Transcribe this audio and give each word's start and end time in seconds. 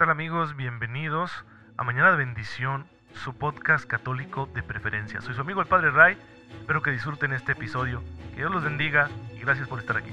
tal 0.00 0.08
amigos? 0.08 0.56
Bienvenidos 0.56 1.30
a 1.76 1.84
Mañana 1.84 2.12
de 2.12 2.16
Bendición, 2.16 2.86
su 3.22 3.34
podcast 3.34 3.84
católico 3.84 4.48
de 4.54 4.62
preferencia. 4.62 5.20
Soy 5.20 5.34
su 5.34 5.42
amigo 5.42 5.60
el 5.60 5.66
Padre 5.66 5.90
Ray, 5.90 6.16
espero 6.58 6.80
que 6.80 6.90
disfruten 6.90 7.34
este 7.34 7.52
episodio, 7.52 8.02
que 8.30 8.38
Dios 8.38 8.50
los 8.50 8.64
bendiga 8.64 9.10
y 9.36 9.40
gracias 9.40 9.68
por 9.68 9.78
estar 9.78 9.98
aquí. 9.98 10.08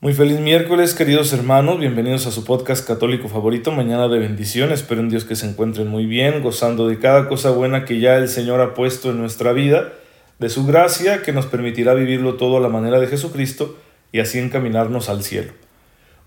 Muy 0.00 0.14
feliz 0.14 0.40
miércoles, 0.40 0.94
queridos 0.94 1.30
hermanos. 1.34 1.78
Bienvenidos 1.78 2.26
a 2.26 2.30
su 2.30 2.42
podcast 2.42 2.88
católico 2.88 3.28
favorito, 3.28 3.70
Mañana 3.70 4.08
de 4.08 4.18
Bendición. 4.18 4.72
Espero 4.72 5.02
en 5.02 5.10
Dios 5.10 5.26
que 5.26 5.36
se 5.36 5.46
encuentren 5.46 5.88
muy 5.88 6.06
bien, 6.06 6.42
gozando 6.42 6.88
de 6.88 6.98
cada 6.98 7.28
cosa 7.28 7.50
buena 7.50 7.84
que 7.84 8.00
ya 8.00 8.16
el 8.16 8.28
Señor 8.28 8.62
ha 8.62 8.72
puesto 8.72 9.10
en 9.10 9.18
nuestra 9.18 9.52
vida 9.52 9.92
de 10.38 10.48
su 10.48 10.66
gracia 10.66 11.22
que 11.22 11.32
nos 11.32 11.46
permitirá 11.46 11.94
vivirlo 11.94 12.34
todo 12.34 12.58
a 12.58 12.60
la 12.60 12.68
manera 12.68 13.00
de 13.00 13.06
Jesucristo 13.06 13.76
y 14.12 14.20
así 14.20 14.38
encaminarnos 14.38 15.08
al 15.08 15.22
cielo. 15.22 15.52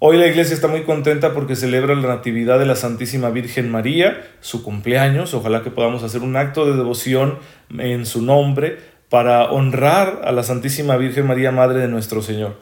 Hoy 0.02 0.18
la 0.18 0.28
iglesia 0.28 0.54
está 0.54 0.68
muy 0.68 0.84
contenta 0.84 1.34
porque 1.34 1.58
celebra 1.58 1.94
la 1.94 2.08
Natividad 2.08 2.58
de 2.58 2.66
la 2.66 2.76
Santísima 2.76 3.30
Virgen 3.32 3.70
María, 3.70 4.26
su 4.40 4.64
cumpleaños. 4.64 5.34
Ojalá 5.34 5.62
que 5.62 5.72
podamos 5.72 6.04
hacer 6.04 6.22
un 6.22 6.38
acto 6.38 6.66
de 6.66 6.78
devoción 6.78 7.38
en 7.78 8.06
su 8.06 8.22
nombre 8.22 8.78
para 9.10 9.52
honrar 9.52 10.22
a 10.24 10.32
la 10.32 10.44
Santísima 10.44 10.96
Virgen 10.96 11.28
María, 11.28 11.52
Madre 11.52 11.80
de 11.80 11.90
nuestro 11.90 12.22
Señor. 12.22 12.56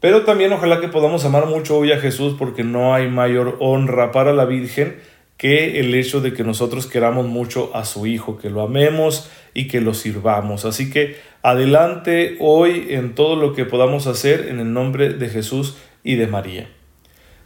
Pero 0.00 0.22
también 0.22 0.52
ojalá 0.52 0.80
que 0.80 0.88
podamos 0.88 1.24
amar 1.24 1.46
mucho 1.46 1.78
hoy 1.78 1.90
a 1.90 1.98
Jesús 1.98 2.36
porque 2.38 2.64
no 2.64 2.94
hay 2.94 3.08
mayor 3.08 3.56
honra 3.60 4.12
para 4.12 4.34
la 4.34 4.44
Virgen 4.44 4.98
que 5.38 5.78
el 5.78 5.94
hecho 5.94 6.20
de 6.20 6.34
que 6.34 6.42
nosotros 6.44 6.86
queramos 6.86 7.26
mucho 7.26 7.74
a 7.74 7.84
su 7.84 8.06
Hijo, 8.06 8.36
que 8.36 8.50
lo 8.50 8.60
amemos 8.60 9.30
y 9.54 9.68
que 9.68 9.80
lo 9.80 9.94
sirvamos. 9.94 10.64
Así 10.64 10.90
que 10.90 11.16
adelante 11.42 12.36
hoy 12.40 12.88
en 12.90 13.14
todo 13.14 13.36
lo 13.36 13.54
que 13.54 13.64
podamos 13.64 14.08
hacer 14.08 14.48
en 14.48 14.58
el 14.58 14.72
nombre 14.72 15.10
de 15.10 15.28
Jesús 15.28 15.76
y 16.02 16.16
de 16.16 16.26
María. 16.26 16.68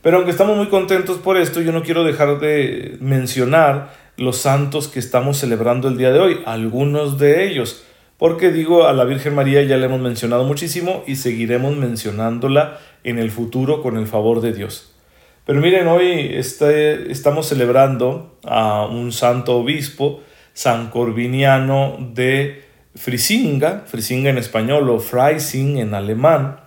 Pero 0.01 0.17
aunque 0.17 0.33
estamos 0.33 0.57
muy 0.57 0.69
contentos 0.69 1.19
por 1.19 1.37
esto, 1.37 1.61
yo 1.61 1.71
no 1.71 1.83
quiero 1.83 2.03
dejar 2.03 2.41
de 2.41 2.97
mencionar 3.01 3.95
los 4.17 4.39
santos 4.39 4.89
que 4.89 4.99
estamos 4.99 5.37
celebrando 5.39 5.89
el 5.89 5.99
día 5.99 6.13
de 6.13 6.19
hoy, 6.19 6.41
algunos 6.47 7.19
de 7.19 7.47
ellos, 7.47 7.85
porque 8.19 8.53
digo, 8.53 8.87
a 8.87 8.93
la 8.93 9.05
Virgen 9.05 9.35
María 9.35 9.63
ya 9.63 9.77
le 9.77 9.87
hemos 9.87 10.01
mencionado 10.01 10.45
muchísimo 10.45 11.05
y 11.07 11.17
seguiremos 11.17 11.77
mencionándola 11.77 12.79
en 13.05 13.19
el 13.19 13.31
futuro 13.31 13.83
con 13.83 13.97
el 13.97 14.07
favor 14.07 14.41
de 14.41 14.53
Dios. 14.53 14.92
Pero 15.45 15.61
miren, 15.61 15.89
hoy 15.89 16.31
este, 16.35 17.11
estamos 17.11 17.49
celebrando 17.49 18.39
a 18.45 18.87
un 18.87 19.11
santo 19.11 19.57
obispo, 19.57 20.23
San 20.53 20.91
Corviniano 20.91 21.97
de 22.15 22.63
Frisinga, 22.95 23.83
Frisinga 23.87 24.31
en 24.31 24.39
español 24.39 24.89
o 24.89 25.01
Freising 25.01 25.79
en 25.79 25.95
alemán, 25.95 26.61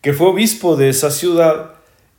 que 0.00 0.12
fue 0.12 0.28
obispo 0.28 0.76
de 0.76 0.90
esa 0.90 1.10
ciudad 1.10 1.72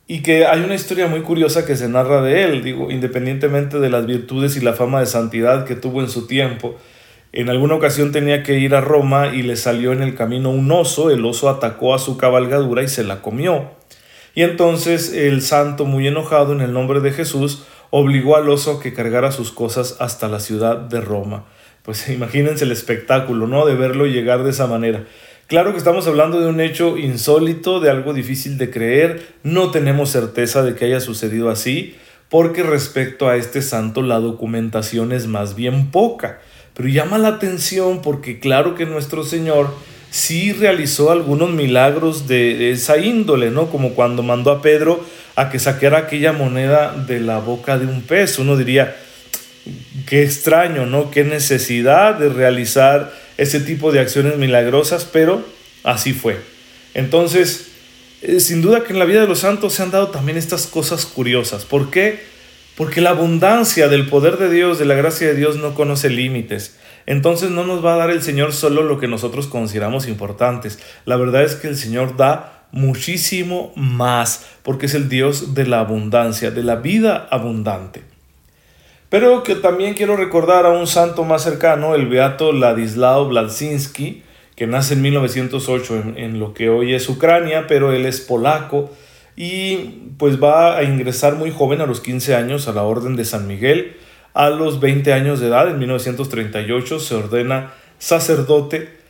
y 0.06 0.20
que 0.20 0.44
hay 0.44 0.60
una 0.60 0.74
historia 0.74 1.06
muy 1.06 1.22
curiosa 1.22 1.64
que 1.64 1.76
se 1.76 1.88
narra 1.88 2.20
de 2.20 2.44
él, 2.44 2.62
digo, 2.62 2.90
independientemente 2.90 3.78
de 3.78 3.88
las 3.88 4.04
virtudes 4.04 4.56
y 4.56 4.60
la 4.60 4.74
fama 4.74 5.00
de 5.00 5.06
santidad 5.06 5.64
que 5.64 5.76
tuvo 5.76 6.02
en 6.02 6.10
su 6.10 6.26
tiempo. 6.26 6.76
En 7.32 7.48
alguna 7.48 7.76
ocasión 7.76 8.12
tenía 8.12 8.42
que 8.42 8.58
ir 8.58 8.74
a 8.74 8.82
Roma 8.82 9.28
y 9.28 9.42
le 9.42 9.56
salió 9.56 9.92
en 9.92 10.02
el 10.02 10.14
camino 10.14 10.50
un 10.50 10.70
oso, 10.70 11.10
el 11.10 11.24
oso 11.24 11.48
atacó 11.48 11.94
a 11.94 11.98
su 11.98 12.18
cabalgadura 12.18 12.82
y 12.82 12.88
se 12.88 13.02
la 13.02 13.22
comió. 13.22 13.79
Y 14.34 14.42
entonces 14.42 15.12
el 15.12 15.42
santo, 15.42 15.84
muy 15.84 16.06
enojado 16.06 16.52
en 16.52 16.60
el 16.60 16.72
nombre 16.72 17.00
de 17.00 17.12
Jesús, 17.12 17.64
obligó 17.90 18.36
al 18.36 18.48
oso 18.48 18.72
a 18.72 18.82
que 18.82 18.92
cargara 18.92 19.32
sus 19.32 19.50
cosas 19.50 19.96
hasta 20.00 20.28
la 20.28 20.40
ciudad 20.40 20.76
de 20.76 21.00
Roma. 21.00 21.44
Pues 21.82 22.08
imagínense 22.10 22.64
el 22.64 22.72
espectáculo, 22.72 23.46
¿no? 23.46 23.66
De 23.66 23.74
verlo 23.74 24.06
llegar 24.06 24.44
de 24.44 24.50
esa 24.50 24.66
manera. 24.66 25.04
Claro 25.46 25.72
que 25.72 25.78
estamos 25.78 26.06
hablando 26.06 26.40
de 26.40 26.46
un 26.46 26.60
hecho 26.60 26.96
insólito, 26.96 27.80
de 27.80 27.90
algo 27.90 28.12
difícil 28.12 28.56
de 28.56 28.70
creer, 28.70 29.34
no 29.42 29.72
tenemos 29.72 30.10
certeza 30.10 30.62
de 30.62 30.76
que 30.76 30.84
haya 30.84 31.00
sucedido 31.00 31.50
así, 31.50 31.96
porque 32.28 32.62
respecto 32.62 33.28
a 33.28 33.34
este 33.34 33.60
santo 33.60 34.02
la 34.02 34.20
documentación 34.20 35.10
es 35.10 35.26
más 35.26 35.56
bien 35.56 35.90
poca. 35.90 36.38
Pero 36.74 36.88
llama 36.88 37.18
la 37.18 37.28
atención 37.28 38.00
porque 38.00 38.38
claro 38.38 38.76
que 38.76 38.86
nuestro 38.86 39.24
Señor 39.24 39.74
sí 40.10 40.52
realizó 40.52 41.10
algunos 41.10 41.50
milagros 41.50 42.26
de, 42.26 42.70
esa 42.70 42.98
índole, 42.98 43.50
¿no? 43.50 43.70
Como 43.70 43.94
cuando 43.94 44.22
mandó 44.22 44.50
a 44.50 44.62
Pedro 44.62 45.04
a 45.36 45.48
que 45.50 45.58
sacara 45.58 45.98
aquella 45.98 46.32
moneda 46.32 46.94
de 47.06 47.20
la 47.20 47.38
boca 47.38 47.78
de 47.78 47.86
un 47.86 48.02
pez. 48.02 48.38
Uno 48.38 48.56
diría, 48.56 48.96
qué 50.06 50.24
extraño, 50.24 50.86
¿no? 50.86 51.10
Qué 51.10 51.24
necesidad 51.24 52.14
de 52.14 52.28
realizar 52.28 53.12
ese 53.38 53.60
tipo 53.60 53.92
de 53.92 54.00
acciones 54.00 54.36
milagrosas, 54.36 55.08
pero 55.10 55.44
así 55.84 56.12
fue. 56.12 56.38
Entonces, 56.92 57.68
eh, 58.22 58.40
sin 58.40 58.60
duda 58.60 58.82
que 58.84 58.92
en 58.92 58.98
la 58.98 59.04
vida 59.04 59.22
de 59.22 59.28
los 59.28 59.40
santos 59.40 59.74
se 59.74 59.82
han 59.82 59.90
dado 59.90 60.08
también 60.08 60.36
estas 60.36 60.66
cosas 60.66 61.06
curiosas. 61.06 61.64
¿Por 61.64 61.90
qué? 61.90 62.20
Porque 62.76 63.00
la 63.00 63.10
abundancia 63.10 63.88
del 63.88 64.08
poder 64.08 64.36
de 64.38 64.50
Dios, 64.50 64.78
de 64.78 64.84
la 64.84 64.94
gracia 64.94 65.28
de 65.28 65.34
Dios, 65.34 65.56
no 65.56 65.74
conoce 65.74 66.10
límites 66.10 66.74
entonces 67.06 67.50
no 67.50 67.64
nos 67.64 67.84
va 67.84 67.94
a 67.94 67.98
dar 67.98 68.10
el 68.10 68.22
Señor 68.22 68.52
solo 68.52 68.82
lo 68.82 68.98
que 68.98 69.08
nosotros 69.08 69.46
consideramos 69.46 70.08
importantes. 70.08 70.78
La 71.04 71.16
verdad 71.16 71.42
es 71.42 71.56
que 71.56 71.68
el 71.68 71.76
Señor 71.76 72.16
da 72.16 72.66
muchísimo 72.72 73.72
más, 73.76 74.46
porque 74.62 74.86
es 74.86 74.94
el 74.94 75.08
Dios 75.08 75.54
de 75.54 75.66
la 75.66 75.80
abundancia, 75.80 76.50
de 76.50 76.62
la 76.62 76.76
vida 76.76 77.28
abundante. 77.30 78.02
Pero 79.08 79.42
que 79.42 79.56
también 79.56 79.94
quiero 79.94 80.16
recordar 80.16 80.66
a 80.66 80.70
un 80.70 80.86
santo 80.86 81.24
más 81.24 81.42
cercano, 81.42 81.96
el 81.96 82.06
beato 82.06 82.52
Ladislao 82.52 83.26
Bladzinski, 83.28 84.22
que 84.54 84.66
nace 84.68 84.94
en 84.94 85.02
1908 85.02 85.96
en, 85.96 86.18
en, 86.18 86.38
lo 86.38 86.54
que 86.54 86.68
hoy 86.68 86.94
es 86.94 87.08
Ucrania, 87.08 87.66
pero 87.66 87.92
él 87.92 88.06
es 88.06 88.20
polaco 88.20 88.90
y 89.34 89.76
pues 90.18 90.40
va 90.40 90.76
a 90.76 90.82
ingresar 90.82 91.34
muy 91.36 91.50
joven 91.50 91.80
a 91.80 91.86
los 91.86 92.00
15 92.00 92.34
años 92.34 92.68
a 92.68 92.72
la 92.72 92.82
Orden 92.82 93.16
de 93.16 93.24
San 93.24 93.46
Miguel 93.46 93.96
a 94.34 94.50
los 94.50 94.80
20 94.80 95.12
años 95.12 95.40
de 95.40 95.48
edad, 95.48 95.68
en 95.68 95.78
1938, 95.78 97.00
se 97.00 97.14
ordena 97.14 97.72
sacerdote 97.98 99.00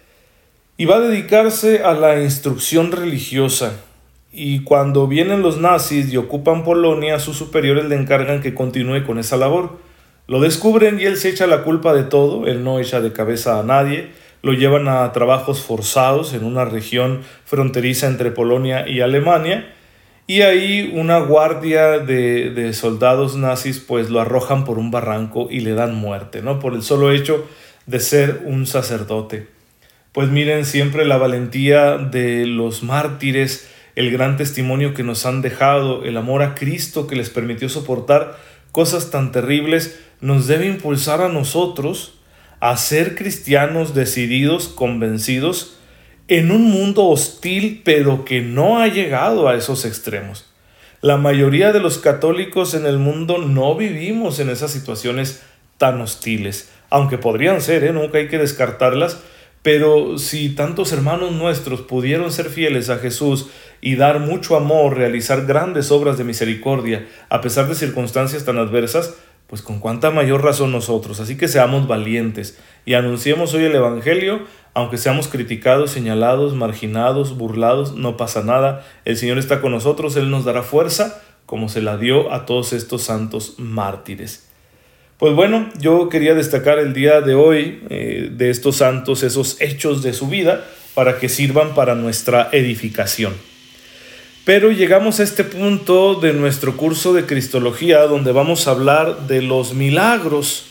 y 0.77 0.87
va 0.87 0.97
a 0.97 1.01
dedicarse 1.01 1.83
a 1.85 1.93
la 1.93 2.23
instrucción 2.23 2.93
religiosa. 2.93 3.75
Y 4.33 4.63
cuando 4.63 5.07
vienen 5.09 5.43
los 5.43 5.59
nazis 5.59 6.13
y 6.13 6.17
ocupan 6.17 6.65
Polonia, 6.65 7.19
sus 7.19 7.37
superiores 7.37 7.87
le 7.87 7.97
encargan 7.97 8.41
que 8.41 8.55
continúe 8.55 9.05
con 9.05 9.19
esa 9.19 9.37
labor. 9.37 9.79
Lo 10.27 10.41
descubren 10.41 11.01
y 11.01 11.05
él 11.05 11.17
se 11.17 11.31
echa 11.31 11.47
la 11.47 11.65
culpa 11.65 11.93
de 11.93 12.05
todo, 12.05 12.47
él 12.47 12.63
no 12.63 12.79
echa 12.79 13.01
de 13.01 13.13
cabeza 13.13 13.59
a 13.59 13.63
nadie, 13.63 14.11
lo 14.43 14.53
llevan 14.53 14.89
a 14.89 15.11
trabajos 15.13 15.61
forzados 15.61 16.33
en 16.33 16.45
una 16.45 16.65
región 16.65 17.23
fronteriza 17.45 18.07
entre 18.07 18.31
Polonia 18.31 18.89
y 18.89 19.01
Alemania, 19.01 19.75
y 20.31 20.43
ahí 20.43 20.93
una 20.95 21.19
guardia 21.19 21.99
de, 21.99 22.73
soldados 22.73 23.35
nazis 23.35 23.81
pues 23.81 24.11
lo 24.11 24.21
arrojan 24.21 24.65
por 24.65 24.79
un 24.79 24.93
barranco 24.93 25.49
y 25.51 25.59
le 25.59 25.75
dan 25.75 25.97
muerte, 25.97 26.41
¿no? 26.41 26.61
Por 26.61 26.75
el 26.75 26.83
solo 26.83 27.11
hecho 27.11 27.49
de 27.87 27.99
ser 27.99 28.43
un 28.45 28.65
sacerdote. 28.69 29.49
Pues 30.13 30.29
miren 30.29 30.67
siempre 30.67 31.05
la 31.05 31.17
valentía 31.17 31.99
de 31.99 32.47
los 32.47 32.85
mártires, 32.85 33.69
el 33.97 34.13
gran 34.13 34.37
testimonio 34.37 34.95
que 34.95 35.03
nos 35.03 35.27
han 35.27 35.43
dejado, 35.43 36.05
el 36.05 36.17
amor 36.17 36.43
a 36.43 36.55
Cristo 36.55 37.09
que 37.09 37.17
les 37.17 37.29
permitió 37.29 37.69
soportar 37.69 38.39
cosas 38.71 39.11
tan 39.11 39.33
terribles, 39.33 39.99
nos 40.21 40.47
debe 40.47 40.67
impulsar 40.67 41.23
a 41.23 41.29
nosotros 41.29 42.21
a 42.61 42.77
ser 42.77 43.17
cristianos 43.17 43.95
decididos, 43.97 44.69
convencidos, 44.69 45.80
en 46.31 46.53
un 46.53 46.63
mundo 46.63 47.07
hostil 47.07 47.83
pero 47.85 48.25
que 48.25 48.41
no 48.41 48.79
ha 48.79 48.87
llegado 48.87 49.49
a 49.49 49.57
esos 49.57 49.85
extremos. 49.85 50.47
La 51.03 51.17
mayoría 51.17 51.73
de 51.73 51.81
los 51.81 51.99
católicos 51.99 52.75
en 52.75 52.87
el 52.87 52.99
mundo 52.99 53.39
no 53.39 53.75
vivimos 53.75 54.39
en 54.39 54.49
esas 54.49 54.71
situaciones 54.71 55.43
tan 55.77 56.01
hostiles, 56.01 56.71
aunque 56.89 57.19
podrían 57.19 57.61
ser, 57.61 57.83
¿eh? 57.83 57.93
nunca 57.93 58.19
hay 58.19 58.29
que 58.29 58.39
descartarlas, 58.39 59.19
pero 59.63 60.19
si 60.19 60.51
tantos 60.51 60.93
hermanos 60.93 61.33
nuestros 61.33 61.81
pudieron 61.81 62.31
ser 62.31 62.49
fieles 62.49 62.91
a 62.91 62.99
Jesús 62.99 63.49
y 63.81 63.97
dar 63.97 64.21
mucho 64.21 64.57
amor, 64.57 64.97
realizar 64.97 65.47
grandes 65.47 65.91
obras 65.91 66.17
de 66.17 66.25
misericordia, 66.25 67.09
a 67.29 67.41
pesar 67.41 67.67
de 67.67 67.75
circunstancias 67.75 68.45
tan 68.45 68.57
adversas, 68.57 69.17
pues 69.51 69.63
con 69.63 69.81
cuánta 69.81 70.13
mayor 70.13 70.45
razón 70.45 70.71
nosotros. 70.71 71.19
Así 71.19 71.37
que 71.37 71.49
seamos 71.49 71.89
valientes 71.89 72.57
y 72.87 72.95
anunciemos 72.95 73.53
hoy 73.53 73.65
el 73.65 73.75
Evangelio, 73.75 74.43
aunque 74.75 74.97
seamos 74.97 75.27
criticados, 75.27 75.91
señalados, 75.91 76.55
marginados, 76.55 77.37
burlados, 77.37 77.97
no 77.97 78.17
pasa 78.17 78.45
nada. 78.45 78.87
El 79.05 79.17
Señor 79.17 79.39
está 79.39 79.61
con 79.61 79.73
nosotros, 79.73 80.15
Él 80.15 80.31
nos 80.31 80.45
dará 80.45 80.63
fuerza 80.63 81.21
como 81.47 81.69
se 81.69 81.83
la 81.83 81.97
dio 81.97 82.33
a 82.33 82.47
todos 82.47 82.73
estos 82.73 83.03
santos 83.03 83.57
mártires. 83.59 84.49
Pues 85.19 85.35
bueno, 85.35 85.69
yo 85.81 86.09
quería 86.09 86.37
destacar 86.37 86.79
el 86.79 86.93
día 86.93 87.21
de 87.21 87.35
hoy 87.35 87.83
eh, 87.91 88.31
de 88.31 88.51
estos 88.51 88.77
santos, 88.77 89.25
esos 89.25 89.61
hechos 89.61 90.05
de 90.05 90.13
su 90.13 90.29
vida, 90.29 90.65
para 90.95 91.19
que 91.19 91.29
sirvan 91.29 91.75
para 91.75 91.97
nuestra 91.97 92.51
edificación. 92.53 93.35
Pero 94.45 94.71
llegamos 94.71 95.21
a 95.21 95.23
este 95.23 95.45
punto 95.45 96.15
de 96.15 96.33
nuestro 96.33 96.77
curso 96.79 97.13
de 97.13 97.27
Cristología 97.27 98.01
donde 98.07 98.33
vamos 98.33 98.67
a 98.67 98.71
hablar 98.71 99.27
de 99.27 99.43
los 99.43 99.75
milagros 99.75 100.67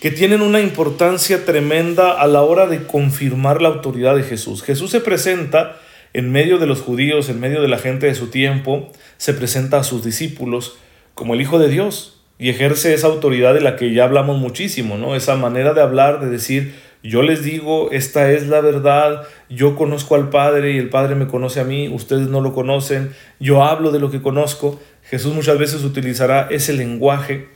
que 0.00 0.10
tienen 0.10 0.40
una 0.40 0.60
importancia 0.60 1.44
tremenda 1.44 2.12
a 2.12 2.26
la 2.26 2.42
hora 2.42 2.66
de 2.66 2.86
confirmar 2.86 3.60
la 3.60 3.68
autoridad 3.68 4.16
de 4.16 4.22
Jesús. 4.22 4.62
Jesús 4.62 4.90
se 4.90 5.00
presenta 5.00 5.76
en 6.14 6.32
medio 6.32 6.56
de 6.56 6.66
los 6.66 6.80
judíos, 6.80 7.28
en 7.28 7.40
medio 7.40 7.60
de 7.60 7.68
la 7.68 7.78
gente 7.78 8.06
de 8.06 8.14
su 8.14 8.28
tiempo, 8.28 8.90
se 9.18 9.34
presenta 9.34 9.78
a 9.78 9.84
sus 9.84 10.02
discípulos 10.02 10.78
como 11.14 11.34
el 11.34 11.42
Hijo 11.42 11.58
de 11.58 11.68
Dios 11.68 12.22
y 12.38 12.48
ejerce 12.48 12.94
esa 12.94 13.08
autoridad 13.08 13.52
de 13.52 13.60
la 13.60 13.76
que 13.76 13.92
ya 13.92 14.04
hablamos 14.04 14.38
muchísimo, 14.38 14.96
¿no? 14.96 15.14
Esa 15.14 15.36
manera 15.36 15.74
de 15.74 15.82
hablar, 15.82 16.20
de 16.20 16.30
decir, 16.30 16.74
yo 17.04 17.20
les 17.20 17.44
digo, 17.44 17.90
esta 17.90 18.32
es 18.32 18.48
la 18.48 18.62
verdad, 18.62 19.28
yo 19.50 19.76
conozco 19.76 20.14
al 20.14 20.30
Padre 20.30 20.72
y 20.72 20.78
el 20.78 20.88
Padre 20.88 21.14
me 21.14 21.26
conoce 21.26 21.60
a 21.60 21.64
mí, 21.64 21.86
ustedes 21.86 22.28
no 22.28 22.40
lo 22.40 22.54
conocen, 22.54 23.12
yo 23.38 23.62
hablo 23.62 23.92
de 23.92 23.98
lo 23.98 24.10
que 24.10 24.22
conozco. 24.22 24.80
Jesús 25.02 25.34
muchas 25.34 25.58
veces 25.58 25.84
utilizará 25.84 26.48
ese 26.50 26.72
lenguaje. 26.72 27.48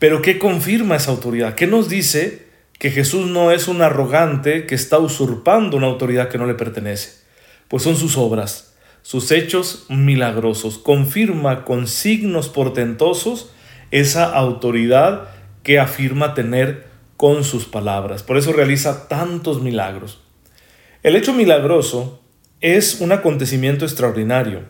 Pero 0.00 0.22
¿qué 0.22 0.40
confirma 0.40 0.96
esa 0.96 1.12
autoridad? 1.12 1.54
¿Qué 1.54 1.68
nos 1.68 1.88
dice 1.88 2.46
que 2.80 2.90
Jesús 2.90 3.28
no 3.30 3.52
es 3.52 3.68
un 3.68 3.80
arrogante 3.80 4.66
que 4.66 4.74
está 4.74 4.98
usurpando 4.98 5.76
una 5.76 5.86
autoridad 5.86 6.28
que 6.28 6.38
no 6.38 6.46
le 6.46 6.54
pertenece? 6.54 7.22
Pues 7.68 7.84
son 7.84 7.94
sus 7.94 8.16
obras, 8.16 8.74
sus 9.02 9.30
hechos 9.30 9.86
milagrosos. 9.88 10.78
Confirma 10.78 11.64
con 11.64 11.86
signos 11.86 12.48
portentosos 12.48 13.52
esa 13.92 14.24
autoridad 14.24 15.28
que 15.62 15.78
afirma 15.78 16.34
tener 16.34 16.87
con 17.18 17.44
sus 17.44 17.66
palabras. 17.66 18.22
Por 18.22 18.38
eso 18.38 18.52
realiza 18.54 19.08
tantos 19.08 19.60
milagros. 19.60 20.20
El 21.02 21.16
hecho 21.16 21.34
milagroso 21.34 22.22
es 22.60 23.00
un 23.00 23.12
acontecimiento 23.12 23.84
extraordinario 23.84 24.62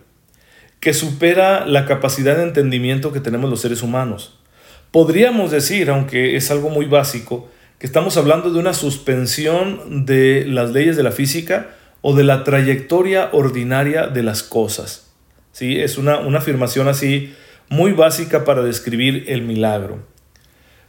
que 0.80 0.94
supera 0.94 1.66
la 1.66 1.84
capacidad 1.84 2.36
de 2.36 2.44
entendimiento 2.44 3.12
que 3.12 3.20
tenemos 3.20 3.50
los 3.50 3.60
seres 3.60 3.82
humanos. 3.82 4.40
Podríamos 4.90 5.50
decir, 5.50 5.90
aunque 5.90 6.36
es 6.36 6.50
algo 6.50 6.70
muy 6.70 6.86
básico, 6.86 7.50
que 7.78 7.86
estamos 7.86 8.16
hablando 8.16 8.50
de 8.50 8.58
una 8.58 8.72
suspensión 8.72 10.06
de 10.06 10.46
las 10.46 10.70
leyes 10.70 10.96
de 10.96 11.02
la 11.02 11.12
física 11.12 11.76
o 12.00 12.16
de 12.16 12.24
la 12.24 12.44
trayectoria 12.44 13.28
ordinaria 13.32 14.06
de 14.06 14.22
las 14.22 14.42
cosas. 14.42 15.12
¿Sí? 15.52 15.78
Es 15.80 15.98
una, 15.98 16.20
una 16.20 16.38
afirmación 16.38 16.88
así 16.88 17.34
muy 17.68 17.92
básica 17.92 18.46
para 18.46 18.62
describir 18.62 19.24
el 19.28 19.42
milagro. 19.42 20.06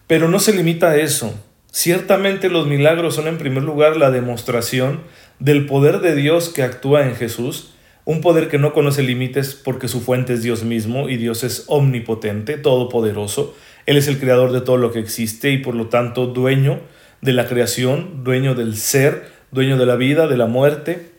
Pero 0.08 0.30
no 0.30 0.40
se 0.40 0.56
limita 0.56 0.92
a 0.92 0.98
eso. 0.98 1.38
Ciertamente 1.72 2.50
los 2.50 2.68
milagros 2.68 3.16
son 3.16 3.28
en 3.28 3.38
primer 3.38 3.64
lugar 3.64 3.96
la 3.98 4.10
demostración 4.10 5.02
del 5.40 5.66
poder 5.66 6.00
de 6.00 6.16
Dios 6.16 6.50
que 6.50 6.64
actúa 6.64 7.06
en 7.06 7.16
Jesús, 7.16 7.74
un 8.06 8.22
poder 8.22 8.48
que 8.50 8.58
no 8.58 8.74
conoce 8.74 9.04
límites 9.04 9.54
porque 9.54 9.88
su 9.88 10.02
fuente 10.02 10.34
es 10.34 10.42
Dios 10.42 10.64
mismo 10.64 11.10
y 11.10 11.18
Dios 11.18 11.44
es 11.44 11.66
omnipotente, 11.68 12.58
todopoderoso. 12.58 13.56
Él 13.86 13.98
es 13.98 14.08
el 14.08 14.20
creador 14.20 14.52
de 14.52 14.62
todo 14.62 14.78
lo 14.78 14.92
que 14.92 15.00
existe 15.00 15.52
y 15.52 15.60
por 15.60 15.76
lo 15.76 15.88
tanto 15.88 16.26
dueño 16.26 16.80
de 17.22 17.34
la 17.34 17.48
creación, 17.48 18.24
dueño 18.24 18.56
del 18.56 18.76
ser, 18.76 19.30
dueño 19.52 19.78
de 19.78 19.86
la 19.86 19.96
vida, 19.96 20.28
de 20.28 20.38
la 20.38 20.48
muerte, 20.48 21.12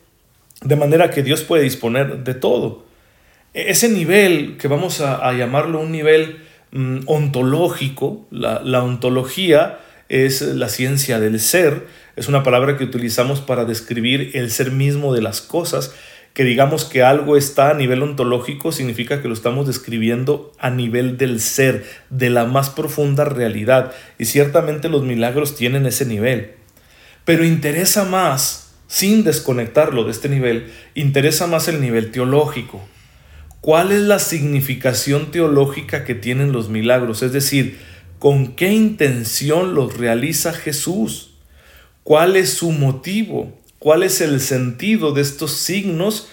de 0.63 0.77
manera 0.77 1.11
que 1.11 1.23
Dios 1.23 1.43
puede 1.43 1.63
disponer 1.63 2.25
de 2.25 2.35
todo. 2.35 2.85
E-, 3.55 3.71
ese 3.71 3.89
nivel, 3.89 4.57
que 4.57 4.69
vamos 4.69 5.01
a, 5.01 5.33
llamarlo 5.33 5.81
un 5.81 5.93
nivel 5.93 6.41
mm, 6.73 7.01
ontológico, 7.07 8.27
la, 8.31 8.61
la 8.65 8.83
ontología, 8.83 9.79
es 10.11 10.43
la 10.43 10.69
ciencia 10.69 11.21
del 11.21 11.41
ser, 11.41 11.87
es 12.17 12.29
una 12.29 12.43
palabra 12.43 12.77
que 12.77 12.85
utilizamos 12.85 13.41
para 13.41 13.65
describir 13.65 14.33
el 14.35 14.51
ser 14.51 14.73
mismo 14.73 15.15
de 15.15 15.23
las 15.23 15.41
cosas, 15.41 15.95
que 16.35 16.43
digamos 16.45 16.85
que 16.85 17.03
algo 17.03 17.37
está 17.37 17.71
a 17.71 17.75
nivel 17.75 18.03
ontológico 18.03 18.73
significa 18.73 19.23
que 19.23 19.29
lo 19.29 19.35
estamos 19.35 19.69
describiendo 19.69 20.53
a 20.59 20.71
nivel 20.71 21.17
del 21.17 21.41
ser, 21.41 21.85
de 22.11 22.29
la 22.29 22.45
más 22.45 22.71
profunda 22.71 23.25
realidad, 23.25 23.93
y 24.19 24.25
ciertamente 24.25 24.89
los 24.89 25.05
milagros 25.05 25.55
tienen 25.55 25.87
ese 25.87 26.05
nivel. 26.05 26.53
Pero 27.25 27.45
interesa 27.45 28.05
más, 28.05 28.75
sin 28.89 29.23
desconectarlo 29.23 30.03
de 30.05 30.11
este 30.11 30.29
nivel, 30.29 30.73
interesa 30.95 31.47
más 31.47 31.69
el 31.69 31.81
nivel 31.81 32.11
teológico. 32.11 32.85
¿Cuál 33.61 33.93
es 33.93 34.01
la 34.01 34.19
significación 34.19 35.31
teológica 35.31 36.05
que 36.05 36.17
tienen 36.17 36.51
los 36.51 36.69
milagros? 36.69 37.23
Es 37.23 37.33
decir, 37.33 37.79
¿Con 38.21 38.49
qué 38.49 38.71
intención 38.71 39.75
los 39.75 39.97
realiza 39.97 40.53
Jesús? 40.53 41.31
¿Cuál 42.05 42.37
es 42.37 42.51
su 42.53 42.71
motivo? 42.71 43.59
¿Cuál 43.79 44.03
es 44.03 44.21
el 44.21 44.41
sentido 44.41 45.13
de 45.13 45.23
estos 45.23 45.53
signos 45.53 46.29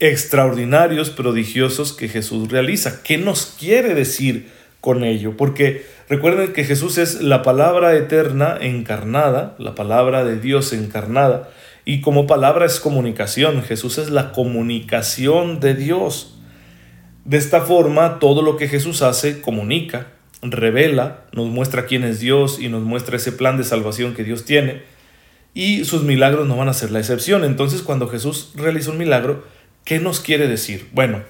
extraordinarios, 0.00 1.10
prodigiosos 1.10 1.92
que 1.92 2.08
Jesús 2.08 2.50
realiza? 2.50 3.04
¿Qué 3.04 3.16
nos 3.16 3.46
quiere 3.46 3.94
decir 3.94 4.50
con 4.80 5.04
ello? 5.04 5.36
Porque 5.36 5.86
recuerden 6.08 6.52
que 6.52 6.64
Jesús 6.64 6.98
es 6.98 7.22
la 7.22 7.42
palabra 7.42 7.94
eterna 7.94 8.58
encarnada, 8.60 9.54
la 9.60 9.76
palabra 9.76 10.24
de 10.24 10.36
Dios 10.36 10.72
encarnada, 10.72 11.48
y 11.84 12.00
como 12.00 12.26
palabra 12.26 12.66
es 12.66 12.80
comunicación. 12.80 13.62
Jesús 13.62 13.98
es 13.98 14.10
la 14.10 14.32
comunicación 14.32 15.60
de 15.60 15.74
Dios. 15.76 16.40
De 17.24 17.36
esta 17.36 17.60
forma, 17.60 18.18
todo 18.18 18.42
lo 18.42 18.56
que 18.56 18.66
Jesús 18.66 19.02
hace 19.02 19.40
comunica, 19.40 20.08
revela, 20.42 21.24
nos 21.32 21.48
muestra 21.48 21.86
quién 21.86 22.04
es 22.04 22.20
Dios 22.20 22.58
y 22.60 22.68
nos 22.68 22.82
muestra 22.82 23.16
ese 23.16 23.32
plan 23.32 23.56
de 23.56 23.64
salvación 23.64 24.14
que 24.14 24.24
Dios 24.24 24.44
tiene. 24.44 24.82
Y 25.52 25.84
sus 25.84 26.02
milagros 26.02 26.46
no 26.46 26.56
van 26.56 26.68
a 26.68 26.74
ser 26.74 26.90
la 26.90 27.00
excepción. 27.00 27.44
Entonces 27.44 27.82
cuando 27.82 28.08
Jesús 28.08 28.52
realiza 28.54 28.90
un 28.90 28.98
milagro, 28.98 29.44
¿qué 29.84 29.98
nos 29.98 30.20
quiere 30.20 30.48
decir? 30.48 30.88
Bueno, 30.92 31.22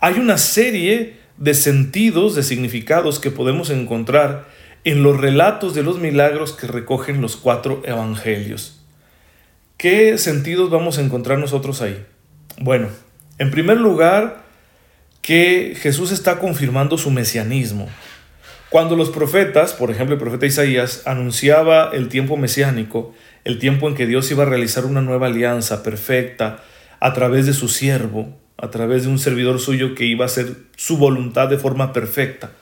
hay 0.00 0.14
una 0.18 0.38
serie 0.38 1.16
de 1.36 1.54
sentidos, 1.54 2.34
de 2.34 2.42
significados 2.42 3.18
que 3.18 3.30
podemos 3.30 3.70
encontrar 3.70 4.46
en 4.84 5.02
los 5.02 5.20
relatos 5.20 5.74
de 5.74 5.82
los 5.82 5.98
milagros 5.98 6.52
que 6.52 6.66
recogen 6.66 7.20
los 7.20 7.36
cuatro 7.36 7.82
evangelios. 7.84 8.80
¿Qué 9.76 10.18
sentidos 10.18 10.70
vamos 10.70 10.98
a 10.98 11.02
encontrar 11.02 11.38
nosotros 11.38 11.82
ahí? 11.82 12.04
Bueno, 12.58 12.88
en 13.38 13.50
primer 13.50 13.78
lugar, 13.78 14.44
que 15.22 15.74
Jesús 15.80 16.12
está 16.12 16.38
confirmando 16.38 16.98
su 16.98 17.10
mesianismo. 17.10 17.88
Cuando 18.70 18.94
los 18.94 19.10
profetas, 19.10 19.72
por 19.72 19.90
ejemplo 19.90 20.14
el 20.14 20.20
profeta 20.20 20.46
Isaías, 20.46 21.02
anunciaba 21.04 21.90
el 21.92 22.08
tiempo 22.08 22.36
mesiánico, 22.36 23.12
el 23.44 23.58
tiempo 23.58 23.88
en 23.88 23.96
que 23.96 24.06
Dios 24.06 24.30
iba 24.30 24.44
a 24.44 24.46
realizar 24.46 24.86
una 24.86 25.00
nueva 25.00 25.26
alianza 25.26 25.82
perfecta 25.82 26.62
a 27.00 27.12
través 27.12 27.46
de 27.46 27.52
su 27.52 27.68
siervo, 27.68 28.38
a 28.56 28.70
través 28.70 29.02
de 29.02 29.08
un 29.08 29.18
servidor 29.18 29.58
suyo 29.58 29.96
que 29.96 30.04
iba 30.04 30.24
a 30.24 30.26
hacer 30.26 30.54
su 30.76 30.98
voluntad 30.98 31.48
de 31.48 31.58
forma 31.58 31.92
perfecta. 31.92 32.52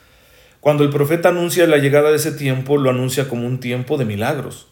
Cuando 0.61 0.83
el 0.83 0.89
profeta 0.89 1.29
anuncia 1.29 1.67
la 1.67 1.77
llegada 1.77 2.09
de 2.09 2.15
ese 2.15 2.31
tiempo, 2.31 2.77
lo 2.77 2.89
anuncia 2.89 3.29
como 3.29 3.45
un 3.45 3.59
tiempo 3.59 3.97
de 3.97 4.05
milagros, 4.05 4.67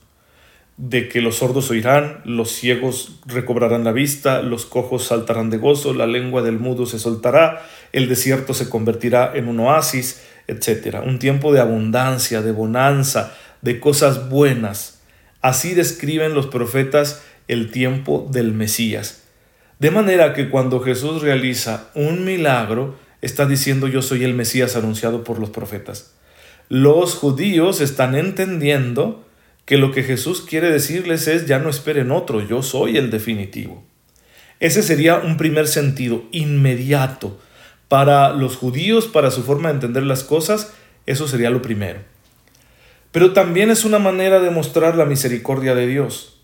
de 0.77 1.07
que 1.07 1.21
los 1.21 1.35
sordos 1.35 1.69
oirán, 1.69 2.21
los 2.25 2.51
ciegos 2.51 3.19
recobrarán 3.27 3.83
la 3.83 3.91
vista, 3.91 4.41
los 4.41 4.65
cojos 4.65 5.05
saltarán 5.05 5.51
de 5.51 5.57
gozo, 5.57 5.93
la 5.93 6.07
lengua 6.07 6.41
del 6.41 6.57
mudo 6.57 6.87
se 6.87 6.97
soltará, 6.97 7.63
el 7.93 8.09
desierto 8.09 8.55
se 8.55 8.69
convertirá 8.69 9.31
en 9.35 9.47
un 9.47 9.59
oasis, 9.59 10.23
etcétera, 10.47 11.01
Un 11.01 11.19
tiempo 11.19 11.53
de 11.53 11.59
abundancia, 11.59 12.41
de 12.41 12.51
bonanza, 12.51 13.35
de 13.61 13.79
cosas 13.79 14.29
buenas. 14.29 15.01
Así 15.41 15.73
describen 15.73 16.33
los 16.33 16.47
profetas 16.47 17.23
el 17.47 17.71
tiempo 17.71 18.27
del 18.31 18.53
Mesías. 18.53 19.23
De 19.79 19.91
manera 19.91 20.33
que 20.33 20.49
cuando 20.49 20.79
Jesús 20.79 21.21
realiza 21.21 21.89
un 21.93 22.25
milagro, 22.25 22.97
está 23.21 23.45
diciendo 23.45 23.87
yo 23.87 24.01
soy 24.01 24.23
el 24.23 24.33
Mesías 24.33 24.75
anunciado 24.75 25.23
por 25.23 25.39
los 25.39 25.49
profetas. 25.49 26.13
Los 26.69 27.15
judíos 27.15 27.79
están 27.79 28.15
entendiendo 28.15 29.25
que 29.65 29.77
lo 29.77 29.91
que 29.91 30.03
Jesús 30.03 30.41
quiere 30.41 30.71
decirles 30.71 31.27
es 31.27 31.45
ya 31.45 31.59
no 31.59 31.69
esperen 31.69 32.11
otro, 32.11 32.45
yo 32.45 32.63
soy 32.63 32.97
el 32.97 33.11
definitivo. 33.11 33.85
Ese 34.59 34.81
sería 34.81 35.17
un 35.17 35.37
primer 35.37 35.67
sentido 35.67 36.23
inmediato, 36.31 37.39
para 37.87 38.31
los 38.33 38.55
judíos, 38.55 39.07
para 39.07 39.31
su 39.31 39.43
forma 39.43 39.69
de 39.69 39.75
entender 39.75 40.03
las 40.03 40.23
cosas, 40.23 40.73
eso 41.05 41.27
sería 41.27 41.49
lo 41.49 41.61
primero. 41.61 41.99
Pero 43.11 43.33
también 43.33 43.71
es 43.71 43.85
una 43.85 43.99
manera 43.99 44.39
de 44.39 44.49
mostrar 44.49 44.95
la 44.95 45.05
misericordia 45.05 45.73
de 45.73 45.87
Dios, 45.87 46.41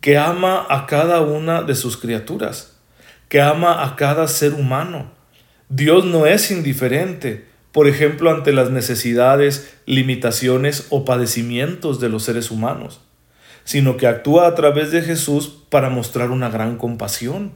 que 0.00 0.16
ama 0.16 0.66
a 0.68 0.86
cada 0.86 1.20
una 1.20 1.62
de 1.62 1.74
sus 1.74 1.96
criaturas, 1.98 2.78
que 3.28 3.40
ama 3.40 3.84
a 3.84 3.96
cada 3.96 4.26
ser 4.26 4.54
humano. 4.54 5.12
Dios 5.68 6.04
no 6.06 6.26
es 6.26 6.50
indiferente, 6.50 7.46
por 7.70 7.86
ejemplo, 7.86 8.30
ante 8.30 8.52
las 8.52 8.70
necesidades, 8.70 9.74
limitaciones 9.86 10.86
o 10.90 11.04
padecimientos 11.04 12.00
de 12.00 12.08
los 12.08 12.24
seres 12.24 12.50
humanos, 12.50 13.02
sino 13.64 13.96
que 13.96 14.06
actúa 14.06 14.48
a 14.48 14.54
través 14.54 14.90
de 14.90 15.02
Jesús 15.02 15.64
para 15.68 15.90
mostrar 15.90 16.30
una 16.30 16.48
gran 16.48 16.76
compasión 16.76 17.52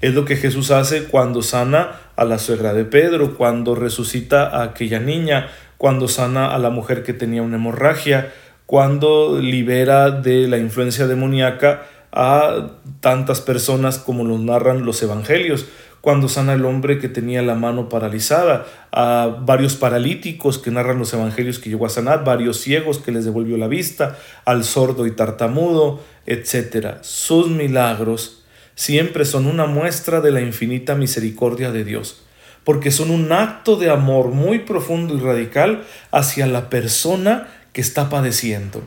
es 0.00 0.14
lo 0.14 0.24
que 0.24 0.36
Jesús 0.36 0.70
hace 0.70 1.04
cuando 1.04 1.42
sana 1.42 2.00
a 2.16 2.24
la 2.24 2.38
suegra 2.38 2.74
de 2.74 2.84
Pedro, 2.84 3.36
cuando 3.36 3.74
resucita 3.74 4.46
a 4.46 4.62
aquella 4.62 5.00
niña, 5.00 5.48
cuando 5.78 6.08
sana 6.08 6.54
a 6.54 6.58
la 6.58 6.70
mujer 6.70 7.02
que 7.02 7.12
tenía 7.12 7.42
una 7.42 7.56
hemorragia, 7.56 8.32
cuando 8.66 9.40
libera 9.40 10.10
de 10.10 10.48
la 10.48 10.58
influencia 10.58 11.06
demoníaca 11.06 11.82
a 12.12 12.70
tantas 13.00 13.40
personas 13.40 13.98
como 13.98 14.24
los 14.24 14.40
narran 14.40 14.84
los 14.84 15.02
evangelios, 15.02 15.66
cuando 16.00 16.28
sana 16.28 16.52
el 16.52 16.66
hombre 16.66 16.98
que 16.98 17.08
tenía 17.08 17.40
la 17.40 17.54
mano 17.54 17.88
paralizada, 17.88 18.66
a 18.92 19.38
varios 19.40 19.74
paralíticos 19.74 20.58
que 20.58 20.70
narran 20.70 20.98
los 20.98 21.14
evangelios 21.14 21.58
que 21.58 21.70
llegó 21.70 21.86
a 21.86 21.88
sanar, 21.88 22.24
varios 22.24 22.60
ciegos 22.60 22.98
que 22.98 23.10
les 23.10 23.24
devolvió 23.24 23.56
la 23.56 23.68
vista, 23.68 24.18
al 24.44 24.64
sordo 24.64 25.06
y 25.06 25.12
tartamudo, 25.12 26.00
etc. 26.26 26.98
Sus 27.00 27.48
milagros 27.48 28.43
siempre 28.74 29.24
son 29.24 29.46
una 29.46 29.66
muestra 29.66 30.20
de 30.20 30.30
la 30.30 30.40
infinita 30.40 30.94
misericordia 30.94 31.70
de 31.70 31.84
Dios, 31.84 32.24
porque 32.64 32.90
son 32.90 33.10
un 33.10 33.32
acto 33.32 33.76
de 33.76 33.90
amor 33.90 34.28
muy 34.28 34.60
profundo 34.60 35.14
y 35.14 35.20
radical 35.20 35.84
hacia 36.10 36.46
la 36.46 36.70
persona 36.70 37.48
que 37.72 37.80
está 37.80 38.08
padeciendo. 38.08 38.82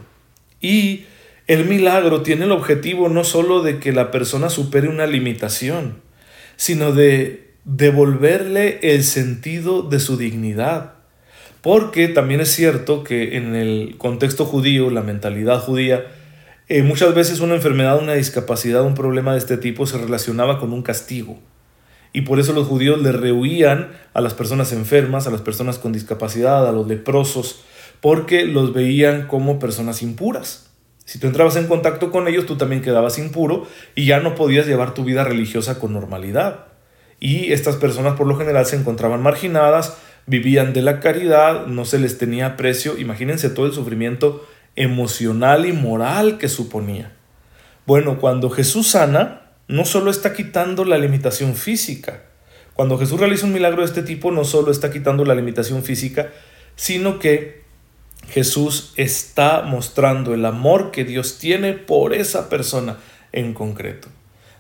Y 0.62 1.06
el 1.48 1.66
milagro 1.66 2.22
tiene 2.24 2.46
el 2.46 2.52
objetivo 2.52 3.08
no 3.08 3.24
solo 3.24 3.62
de 3.62 3.80
que 3.80 3.94
la 3.94 4.12
persona 4.12 4.50
supere 4.50 4.90
una 4.90 5.08
limitación, 5.08 6.02
sino 6.56 6.92
de 6.92 7.54
devolverle 7.64 8.80
el 8.82 9.04
sentido 9.04 9.84
de 9.84 10.00
su 10.00 10.18
dignidad. 10.18 10.94
Porque 11.62 12.08
también 12.08 12.42
es 12.42 12.52
cierto 12.52 13.04
que 13.04 13.38
en 13.38 13.56
el 13.56 13.96
contexto 13.98 14.46
judío, 14.46 14.90
la 14.90 15.02
mentalidad 15.02 15.60
judía, 15.60 16.06
eh, 16.70 16.84
muchas 16.84 17.16
veces 17.16 17.40
una 17.40 17.56
enfermedad, 17.56 18.00
una 18.02 18.14
discapacidad, 18.14 18.84
un 18.84 18.94
problema 18.94 19.34
de 19.34 19.40
este 19.40 19.58
tipo 19.58 19.86
se 19.86 19.98
relacionaba 19.98 20.60
con 20.60 20.74
un 20.74 20.82
castigo. 20.82 21.40
Y 22.14 22.22
por 22.22 22.40
eso 22.40 22.54
los 22.54 22.68
judíos 22.68 23.02
le 23.02 23.12
rehuían 23.12 23.92
a 24.14 24.22
las 24.22 24.34
personas 24.34 24.74
enfermas, 24.74 25.28
a 25.28 25.32
las 25.32 25.42
personas 25.42 25.78
con 25.78 25.94
discapacidad, 25.94 26.68
a 26.68 26.72
los 26.72 26.88
leprosos, 26.88 27.64
porque 28.02 28.46
los 28.46 28.74
veían 28.74 29.28
como 29.28 29.60
personas 29.60 30.02
impuras. 30.02 30.72
Si 31.06 31.20
tú 31.20 31.28
entrabas 31.28 31.56
en 31.56 31.68
contacto 31.68 32.12
con 32.12 32.28
ellos, 32.28 32.46
tú 32.46 32.58
también 32.58 32.82
quedabas 32.82 33.18
impuro 33.18 33.66
y 33.96 34.06
ya 34.06 34.20
no 34.20 34.36
podías 34.36 34.68
llevar 34.68 34.94
tu 34.94 35.06
vida 35.06 35.24
religiosa 35.24 35.80
con 35.80 35.94
normalidad. 35.94 36.66
Y 37.20 37.54
estas 37.54 37.78
personas 37.78 38.16
por 38.16 38.28
lo 38.28 38.36
general 38.36 38.66
se 38.66 38.76
encontraban 38.76 39.22
marginadas, 39.22 39.98
vivían 40.26 40.74
de 40.74 40.82
la 40.82 41.00
caridad, 41.00 41.66
no 41.68 41.86
se 41.86 41.98
les 41.98 42.18
tenía 42.18 42.58
precio. 42.58 42.98
Imagínense 42.98 43.50
todo 43.50 43.68
el 43.68 43.74
sufrimiento 43.74 44.46
emocional 44.78 45.66
y 45.66 45.74
moral 45.74 46.38
que 46.38 46.48
suponía. 46.48 47.12
Bueno, 47.86 48.20
cuando 48.20 48.50
Jesús 48.50 48.88
sana, 48.88 49.42
no 49.68 49.84
solo 49.84 50.10
está 50.10 50.34
quitando 50.34 50.86
la 50.86 50.98
limitación 50.98 51.56
física. 51.56 52.24
Cuando 52.74 52.98
Jesús 52.98 53.20
realiza 53.20 53.46
un 53.46 53.54
milagro 53.54 53.82
de 53.82 53.88
este 53.88 54.04
tipo, 54.04 54.32
no 54.32 54.46
solo 54.46 54.72
está 54.72 54.92
quitando 54.92 55.26
la 55.26 55.36
limitación 55.36 55.84
física, 55.84 56.30
sino 56.76 57.20
que 57.20 57.64
Jesús 58.30 58.94
está 58.98 59.64
mostrando 59.64 60.34
el 60.34 60.46
amor 60.46 60.92
que 60.92 61.04
Dios 61.04 61.40
tiene 61.40 61.74
por 61.74 62.14
esa 62.14 62.50
persona 62.50 62.98
en 63.32 63.54
concreto. 63.54 64.10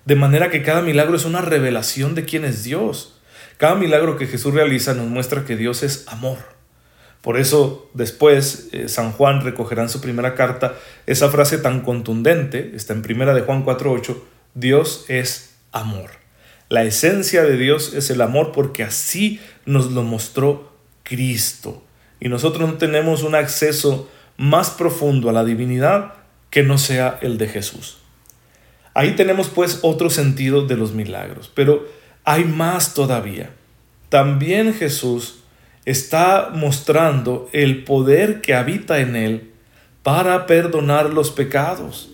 De 0.06 0.16
manera 0.16 0.50
que 0.50 0.64
cada 0.64 0.82
milagro 0.82 1.16
es 1.16 1.26
una 1.26 1.42
revelación 1.42 2.16
de 2.16 2.26
quién 2.26 2.44
es 2.44 2.64
Dios. 2.64 3.20
Cada 3.58 3.76
milagro 3.76 4.18
que 4.18 4.26
Jesús 4.26 4.54
realiza 4.54 4.94
nos 4.94 5.08
muestra 5.08 5.46
que 5.46 5.58
Dios 5.58 5.84
es 5.84 6.08
amor. 6.08 6.57
Por 7.28 7.38
eso 7.38 7.90
después 7.94 8.70
eh, 8.72 8.88
San 8.88 9.12
Juan 9.12 9.42
recogerá 9.42 9.84
en 9.84 9.90
su 9.90 10.00
primera 10.00 10.34
carta 10.34 10.76
esa 11.08 11.28
frase 11.28 11.58
tan 11.58 11.82
contundente, 11.82 12.72
está 12.74 12.94
en 12.94 13.02
primera 13.02 13.34
de 13.34 13.42
Juan 13.42 13.66
4.8, 13.66 14.16
Dios 14.54 15.04
es 15.10 15.58
amor. 15.74 16.10
La 16.70 16.86
esencia 16.86 17.44
de 17.44 17.58
Dios 17.58 17.94
es 17.94 18.10
el 18.12 18.22
amor 18.22 18.54
porque 18.54 18.82
así 18.82 19.42
nos 19.66 19.92
lo 19.92 20.04
mostró 20.04 20.72
Cristo 21.04 21.84
y 22.22 22.30
nosotros 22.30 22.70
no 22.70 22.76
tenemos 22.76 23.24
un 23.24 23.36
acceso 23.36 24.10
más 24.38 24.70
profundo 24.70 25.30
a 25.30 25.34
la 25.34 25.44
divinidad 25.44 26.14
que 26.50 26.64
no 26.64 26.78
sea 26.78 27.20
el 27.22 27.38
de 27.38 27.50
Jesús. 27.50 27.98
Ahí 28.94 29.18
tenemos 29.18 29.50
pues 29.50 29.80
otro 29.82 30.10
sentido 30.10 30.66
de 30.66 30.78
los 30.78 30.94
milagros, 30.94 31.52
pero 31.54 31.90
hay 32.24 32.46
más 32.46 32.94
todavía. 32.94 33.50
También 34.08 34.74
Jesús 34.74 35.44
está 35.88 36.52
mostrando 36.54 37.50
el 37.54 37.86
poder 37.86 38.42
que 38.42 38.54
habita 38.54 39.00
en 39.00 39.16
él 39.16 39.52
para 40.04 40.46
perdonar 40.46 41.14
los 41.14 41.32
pecados. 41.32 42.12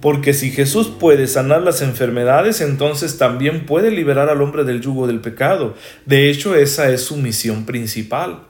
Porque 0.00 0.32
si 0.32 0.50
Jesús 0.50 0.90
puede 0.98 1.26
sanar 1.26 1.60
las 1.60 1.82
enfermedades, 1.82 2.62
entonces 2.62 3.18
también 3.18 3.66
puede 3.66 3.90
liberar 3.90 4.30
al 4.30 4.40
hombre 4.40 4.64
del 4.64 4.80
yugo 4.80 5.06
del 5.06 5.20
pecado. 5.20 5.74
De 6.06 6.30
hecho, 6.30 6.54
esa 6.54 6.88
es 6.88 7.02
su 7.02 7.18
misión 7.18 7.66
principal. 7.66 8.44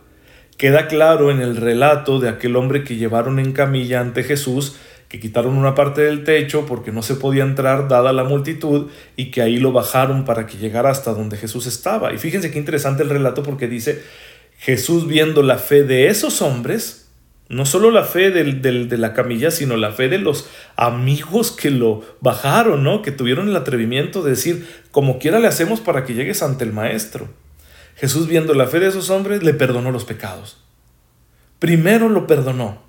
Queda 0.58 0.86
claro 0.86 1.32
en 1.32 1.40
el 1.40 1.56
relato 1.56 2.20
de 2.20 2.28
aquel 2.28 2.54
hombre 2.54 2.84
que 2.84 2.94
llevaron 2.94 3.40
en 3.40 3.50
camilla 3.50 3.98
ante 3.98 4.22
Jesús, 4.22 4.76
que 5.08 5.18
quitaron 5.18 5.58
una 5.58 5.74
parte 5.74 6.02
del 6.02 6.22
techo 6.22 6.66
porque 6.66 6.92
no 6.92 7.02
se 7.02 7.16
podía 7.16 7.42
entrar 7.42 7.88
dada 7.88 8.12
la 8.12 8.22
multitud 8.22 8.90
y 9.16 9.32
que 9.32 9.42
ahí 9.42 9.56
lo 9.56 9.72
bajaron 9.72 10.24
para 10.24 10.46
que 10.46 10.56
llegara 10.56 10.88
hasta 10.90 11.12
donde 11.12 11.36
Jesús 11.36 11.66
estaba. 11.66 12.14
Y 12.14 12.18
fíjense 12.18 12.52
qué 12.52 12.58
interesante 12.60 13.02
el 13.02 13.10
relato 13.10 13.42
porque 13.42 13.66
dice, 13.66 14.02
Jesús 14.62 15.08
viendo 15.08 15.42
la 15.42 15.58
fe 15.58 15.82
de 15.82 16.06
esos 16.06 16.40
hombres, 16.40 17.10
no 17.48 17.66
solo 17.66 17.90
la 17.90 18.04
fe 18.04 18.30
del, 18.30 18.62
de 18.62 18.96
la 18.96 19.12
camilla, 19.12 19.50
sino 19.50 19.76
la 19.76 19.90
fe 19.90 20.08
de 20.08 20.18
los 20.18 20.48
amigos 20.76 21.50
que 21.50 21.72
lo 21.72 22.02
bajaron, 22.20 22.84
¿no? 22.84 23.02
Que 23.02 23.10
tuvieron 23.10 23.48
el 23.48 23.56
atrevimiento 23.56 24.22
de 24.22 24.30
decir, 24.30 24.68
como 24.92 25.18
quiera 25.18 25.40
le 25.40 25.48
hacemos 25.48 25.80
para 25.80 26.04
que 26.04 26.14
llegues 26.14 26.44
ante 26.44 26.62
el 26.62 26.72
maestro. 26.72 27.28
Jesús 27.96 28.28
viendo 28.28 28.54
la 28.54 28.68
fe 28.68 28.78
de 28.78 28.86
esos 28.86 29.10
hombres 29.10 29.42
le 29.42 29.52
perdonó 29.52 29.90
los 29.90 30.04
pecados. 30.04 30.62
Primero 31.58 32.08
lo 32.08 32.28
perdonó. 32.28 32.82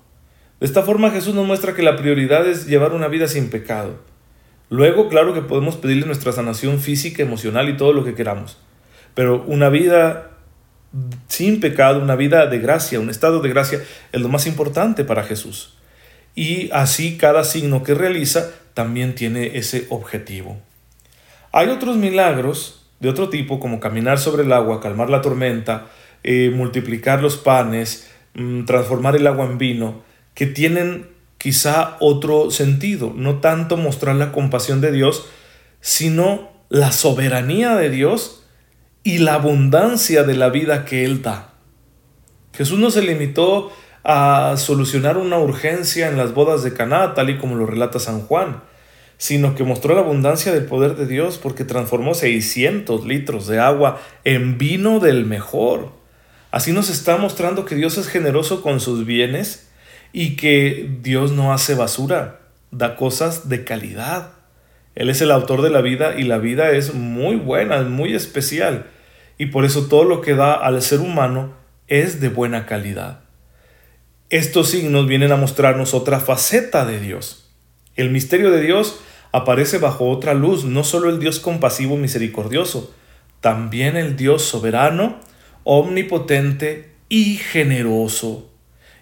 De 0.60 0.66
esta 0.66 0.84
forma 0.84 1.10
Jesús 1.10 1.34
nos 1.34 1.44
muestra 1.44 1.74
que 1.74 1.82
la 1.82 1.96
prioridad 1.96 2.46
es 2.46 2.68
llevar 2.68 2.92
una 2.92 3.08
vida 3.08 3.26
sin 3.26 3.50
pecado. 3.50 3.98
Luego, 4.70 5.08
claro 5.08 5.34
que 5.34 5.42
podemos 5.42 5.74
pedirle 5.74 6.06
nuestra 6.06 6.30
sanación 6.30 6.78
física, 6.78 7.24
emocional 7.24 7.68
y 7.68 7.76
todo 7.76 7.92
lo 7.92 8.04
que 8.04 8.14
queramos. 8.14 8.58
Pero 9.14 9.42
una 9.48 9.70
vida 9.70 10.33
sin 11.28 11.60
pecado, 11.60 12.00
una 12.00 12.16
vida 12.16 12.46
de 12.46 12.58
gracia, 12.58 13.00
un 13.00 13.10
estado 13.10 13.40
de 13.40 13.48
gracia, 13.48 13.82
es 14.12 14.20
lo 14.20 14.28
más 14.28 14.46
importante 14.46 15.04
para 15.04 15.24
Jesús. 15.24 15.74
Y 16.34 16.70
así 16.72 17.16
cada 17.16 17.44
signo 17.44 17.82
que 17.82 17.94
realiza 17.94 18.50
también 18.74 19.14
tiene 19.14 19.56
ese 19.56 19.86
objetivo. 19.90 20.60
Hay 21.52 21.68
otros 21.68 21.96
milagros 21.96 22.86
de 23.00 23.08
otro 23.08 23.28
tipo, 23.28 23.60
como 23.60 23.80
caminar 23.80 24.18
sobre 24.18 24.42
el 24.44 24.52
agua, 24.52 24.80
calmar 24.80 25.10
la 25.10 25.20
tormenta, 25.20 25.86
eh, 26.22 26.50
multiplicar 26.54 27.22
los 27.22 27.36
panes, 27.36 28.10
mm, 28.34 28.64
transformar 28.64 29.14
el 29.16 29.26
agua 29.26 29.46
en 29.46 29.58
vino, 29.58 30.02
que 30.34 30.46
tienen 30.46 31.08
quizá 31.38 31.96
otro 32.00 32.50
sentido, 32.50 33.12
no 33.14 33.40
tanto 33.40 33.76
mostrar 33.76 34.16
la 34.16 34.32
compasión 34.32 34.80
de 34.80 34.90
Dios, 34.90 35.26
sino 35.80 36.50
la 36.70 36.90
soberanía 36.90 37.76
de 37.76 37.90
Dios 37.90 38.43
y 39.04 39.18
la 39.18 39.34
abundancia 39.34 40.24
de 40.24 40.34
la 40.34 40.48
vida 40.48 40.84
que 40.84 41.04
Él 41.04 41.22
da. 41.22 41.52
Jesús 42.52 42.80
no 42.80 42.90
se 42.90 43.02
limitó 43.02 43.70
a 44.02 44.56
solucionar 44.56 45.16
una 45.16 45.38
urgencia 45.38 46.08
en 46.08 46.16
las 46.16 46.34
bodas 46.34 46.64
de 46.64 46.74
Caná, 46.74 47.14
tal 47.14 47.30
y 47.30 47.38
como 47.38 47.54
lo 47.54 47.66
relata 47.66 48.00
San 48.00 48.22
Juan 48.22 48.62
sino 49.16 49.54
que 49.54 49.64
mostró 49.64 49.94
la 49.94 50.02
abundancia 50.02 50.52
del 50.52 50.66
poder 50.66 50.96
de 50.96 51.06
Dios 51.06 51.38
porque 51.38 51.64
transformó 51.64 52.12
600 52.12 53.06
litros 53.06 53.46
de 53.46 53.58
agua 53.58 53.98
en 54.24 54.58
vino 54.58 55.00
del 55.00 55.24
mejor. 55.24 55.92
Así 56.50 56.72
nos 56.72 56.90
está 56.90 57.16
mostrando 57.16 57.64
que 57.64 57.74
Dios 57.74 57.96
es 57.96 58.08
generoso 58.08 58.60
con 58.60 58.80
sus 58.80 59.06
bienes 59.06 59.70
y 60.12 60.36
que 60.36 60.90
Dios 61.00 61.32
no 61.32 61.54
hace 61.54 61.74
basura, 61.74 62.40
da 62.70 62.96
cosas 62.96 63.48
de 63.48 63.64
calidad. 63.64 64.33
Él 64.94 65.10
es 65.10 65.20
el 65.20 65.30
autor 65.30 65.62
de 65.62 65.70
la 65.70 65.80
vida 65.80 66.18
y 66.18 66.24
la 66.24 66.38
vida 66.38 66.70
es 66.72 66.94
muy 66.94 67.36
buena, 67.36 67.78
es 67.78 67.86
muy 67.86 68.14
especial. 68.14 68.86
Y 69.38 69.46
por 69.46 69.64
eso 69.64 69.86
todo 69.86 70.04
lo 70.04 70.20
que 70.20 70.34
da 70.34 70.54
al 70.54 70.80
ser 70.82 71.00
humano 71.00 71.54
es 71.88 72.20
de 72.20 72.28
buena 72.28 72.66
calidad. 72.66 73.20
Estos 74.30 74.70
signos 74.70 75.06
vienen 75.06 75.32
a 75.32 75.36
mostrarnos 75.36 75.94
otra 75.94 76.20
faceta 76.20 76.84
de 76.86 77.00
Dios 77.00 77.44
el 77.96 78.10
misterio 78.10 78.50
de 78.50 78.60
Dios 78.60 79.00
aparece 79.30 79.78
bajo 79.78 80.08
otra 80.08 80.34
luz, 80.34 80.64
no 80.64 80.82
solo 80.84 81.10
el 81.10 81.20
Dios 81.20 81.38
compasivo 81.38 81.96
misericordioso, 81.96 82.92
también 83.40 83.96
el 83.96 84.16
Dios 84.16 84.42
soberano, 84.42 85.20
omnipotente 85.62 86.90
y 87.08 87.36
generoso. 87.36 88.50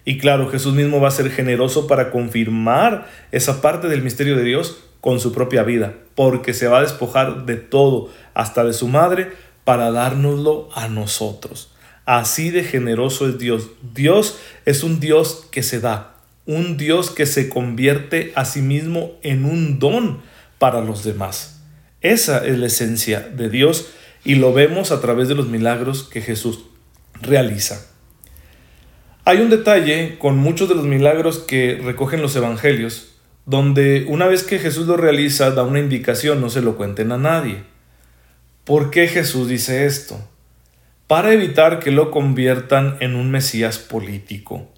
Y 0.05 0.17
claro, 0.17 0.49
Jesús 0.49 0.75
mismo 0.75 0.99
va 0.99 1.07
a 1.07 1.11
ser 1.11 1.31
generoso 1.31 1.87
para 1.87 2.11
confirmar 2.11 3.09
esa 3.31 3.61
parte 3.61 3.87
del 3.87 4.03
misterio 4.03 4.35
de 4.35 4.43
Dios 4.43 4.83
con 5.03 5.19
su 5.19 5.33
propia 5.33 5.63
vida, 5.63 5.95
porque 6.15 6.53
se 6.53 6.69
va 6.69 6.77
a 6.77 6.83
despojar 6.83 7.45
de 7.45 7.57
todo, 7.57 8.09
hasta 8.33 8.63
de 8.63 8.71
su 8.71 8.87
madre, 8.87 9.33
para 9.65 9.91
dárnoslo 9.91 10.69
a 10.73 10.87
nosotros. 10.87 11.73
Así 12.05 12.51
de 12.51 12.63
generoso 12.63 13.27
es 13.27 13.37
Dios. 13.37 13.67
Dios 13.93 14.39
es 14.63 14.81
un 14.81 15.01
Dios 15.01 15.45
que 15.51 15.61
se 15.61 15.81
da, 15.81 16.15
un 16.45 16.77
Dios 16.77 17.11
que 17.11 17.25
se 17.25 17.49
convierte 17.49 18.31
a 18.35 18.45
sí 18.45 18.61
mismo 18.61 19.11
en 19.23 19.43
un 19.43 19.77
don 19.77 20.21
para 20.57 20.79
los 20.79 21.03
demás. 21.03 21.61
Esa 21.99 22.47
es 22.47 22.57
la 22.57 22.67
esencia 22.67 23.19
de 23.19 23.49
Dios 23.49 23.89
y 24.23 24.35
lo 24.35 24.53
vemos 24.53 24.93
a 24.93 25.01
través 25.01 25.27
de 25.27 25.35
los 25.35 25.49
milagros 25.49 26.03
que 26.03 26.21
Jesús 26.21 26.63
realiza. 27.21 27.89
Hay 29.25 29.41
un 29.41 29.49
detalle 29.49 30.17
con 30.17 30.37
muchos 30.37 30.69
de 30.69 30.75
los 30.75 30.85
milagros 30.85 31.39
que 31.39 31.81
recogen 31.83 32.21
los 32.21 32.37
evangelios, 32.37 33.12
donde 33.45 34.05
una 34.07 34.27
vez 34.27 34.43
que 34.43 34.59
Jesús 34.59 34.87
lo 34.87 34.97
realiza 34.97 35.51
da 35.51 35.63
una 35.63 35.79
indicación, 35.79 36.39
no 36.39 36.49
se 36.49 36.61
lo 36.61 36.77
cuenten 36.77 37.11
a 37.11 37.17
nadie. 37.17 37.63
¿Por 38.63 38.89
qué 38.89 39.07
Jesús 39.07 39.49
dice 39.49 39.85
esto? 39.85 40.17
Para 41.07 41.33
evitar 41.33 41.79
que 41.79 41.91
lo 41.91 42.11
conviertan 42.11 42.95
en 43.01 43.15
un 43.15 43.29
Mesías 43.29 43.77
político. 43.77 44.69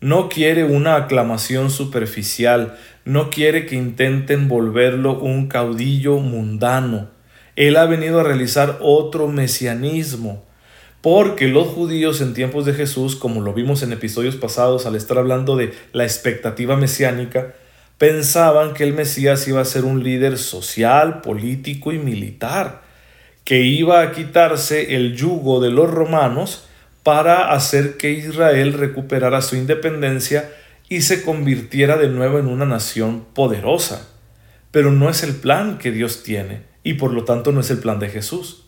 No 0.00 0.28
quiere 0.28 0.64
una 0.64 0.96
aclamación 0.96 1.70
superficial, 1.70 2.76
no 3.04 3.30
quiere 3.30 3.66
que 3.66 3.76
intenten 3.76 4.48
volverlo 4.48 5.18
un 5.18 5.46
caudillo 5.46 6.18
mundano. 6.18 7.08
Él 7.56 7.76
ha 7.76 7.86
venido 7.86 8.20
a 8.20 8.24
realizar 8.24 8.78
otro 8.80 9.28
mesianismo, 9.28 10.44
porque 11.00 11.48
los 11.48 11.68
judíos 11.68 12.20
en 12.20 12.34
tiempos 12.34 12.66
de 12.66 12.74
Jesús, 12.74 13.16
como 13.16 13.40
lo 13.40 13.54
vimos 13.54 13.82
en 13.82 13.92
episodios 13.92 14.36
pasados 14.36 14.86
al 14.86 14.96
estar 14.96 15.18
hablando 15.18 15.56
de 15.56 15.72
la 15.92 16.04
expectativa 16.04 16.76
mesiánica, 16.76 17.54
pensaban 18.02 18.74
que 18.74 18.82
el 18.82 18.94
Mesías 18.94 19.46
iba 19.46 19.60
a 19.60 19.64
ser 19.64 19.84
un 19.84 20.02
líder 20.02 20.36
social, 20.36 21.20
político 21.20 21.92
y 21.92 22.00
militar, 22.00 22.82
que 23.44 23.60
iba 23.60 24.00
a 24.00 24.10
quitarse 24.10 24.96
el 24.96 25.14
yugo 25.14 25.60
de 25.60 25.70
los 25.70 25.88
romanos 25.88 26.66
para 27.04 27.52
hacer 27.52 27.96
que 27.98 28.10
Israel 28.10 28.72
recuperara 28.72 29.40
su 29.40 29.54
independencia 29.54 30.50
y 30.88 31.02
se 31.02 31.22
convirtiera 31.22 31.96
de 31.96 32.08
nuevo 32.08 32.40
en 32.40 32.48
una 32.48 32.64
nación 32.64 33.24
poderosa. 33.34 34.08
Pero 34.72 34.90
no 34.90 35.08
es 35.08 35.22
el 35.22 35.36
plan 35.36 35.78
que 35.78 35.92
Dios 35.92 36.24
tiene 36.24 36.62
y 36.82 36.94
por 36.94 37.12
lo 37.12 37.22
tanto 37.22 37.52
no 37.52 37.60
es 37.60 37.70
el 37.70 37.78
plan 37.78 38.00
de 38.00 38.08
Jesús. 38.08 38.64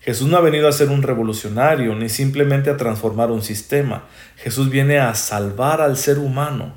Jesús 0.00 0.28
no 0.28 0.38
ha 0.38 0.40
venido 0.40 0.66
a 0.66 0.72
ser 0.72 0.88
un 0.88 1.02
revolucionario 1.02 1.94
ni 1.94 2.08
simplemente 2.08 2.70
a 2.70 2.78
transformar 2.78 3.30
un 3.32 3.42
sistema. 3.42 4.06
Jesús 4.36 4.70
viene 4.70 4.98
a 4.98 5.14
salvar 5.14 5.82
al 5.82 5.98
ser 5.98 6.18
humano, 6.18 6.72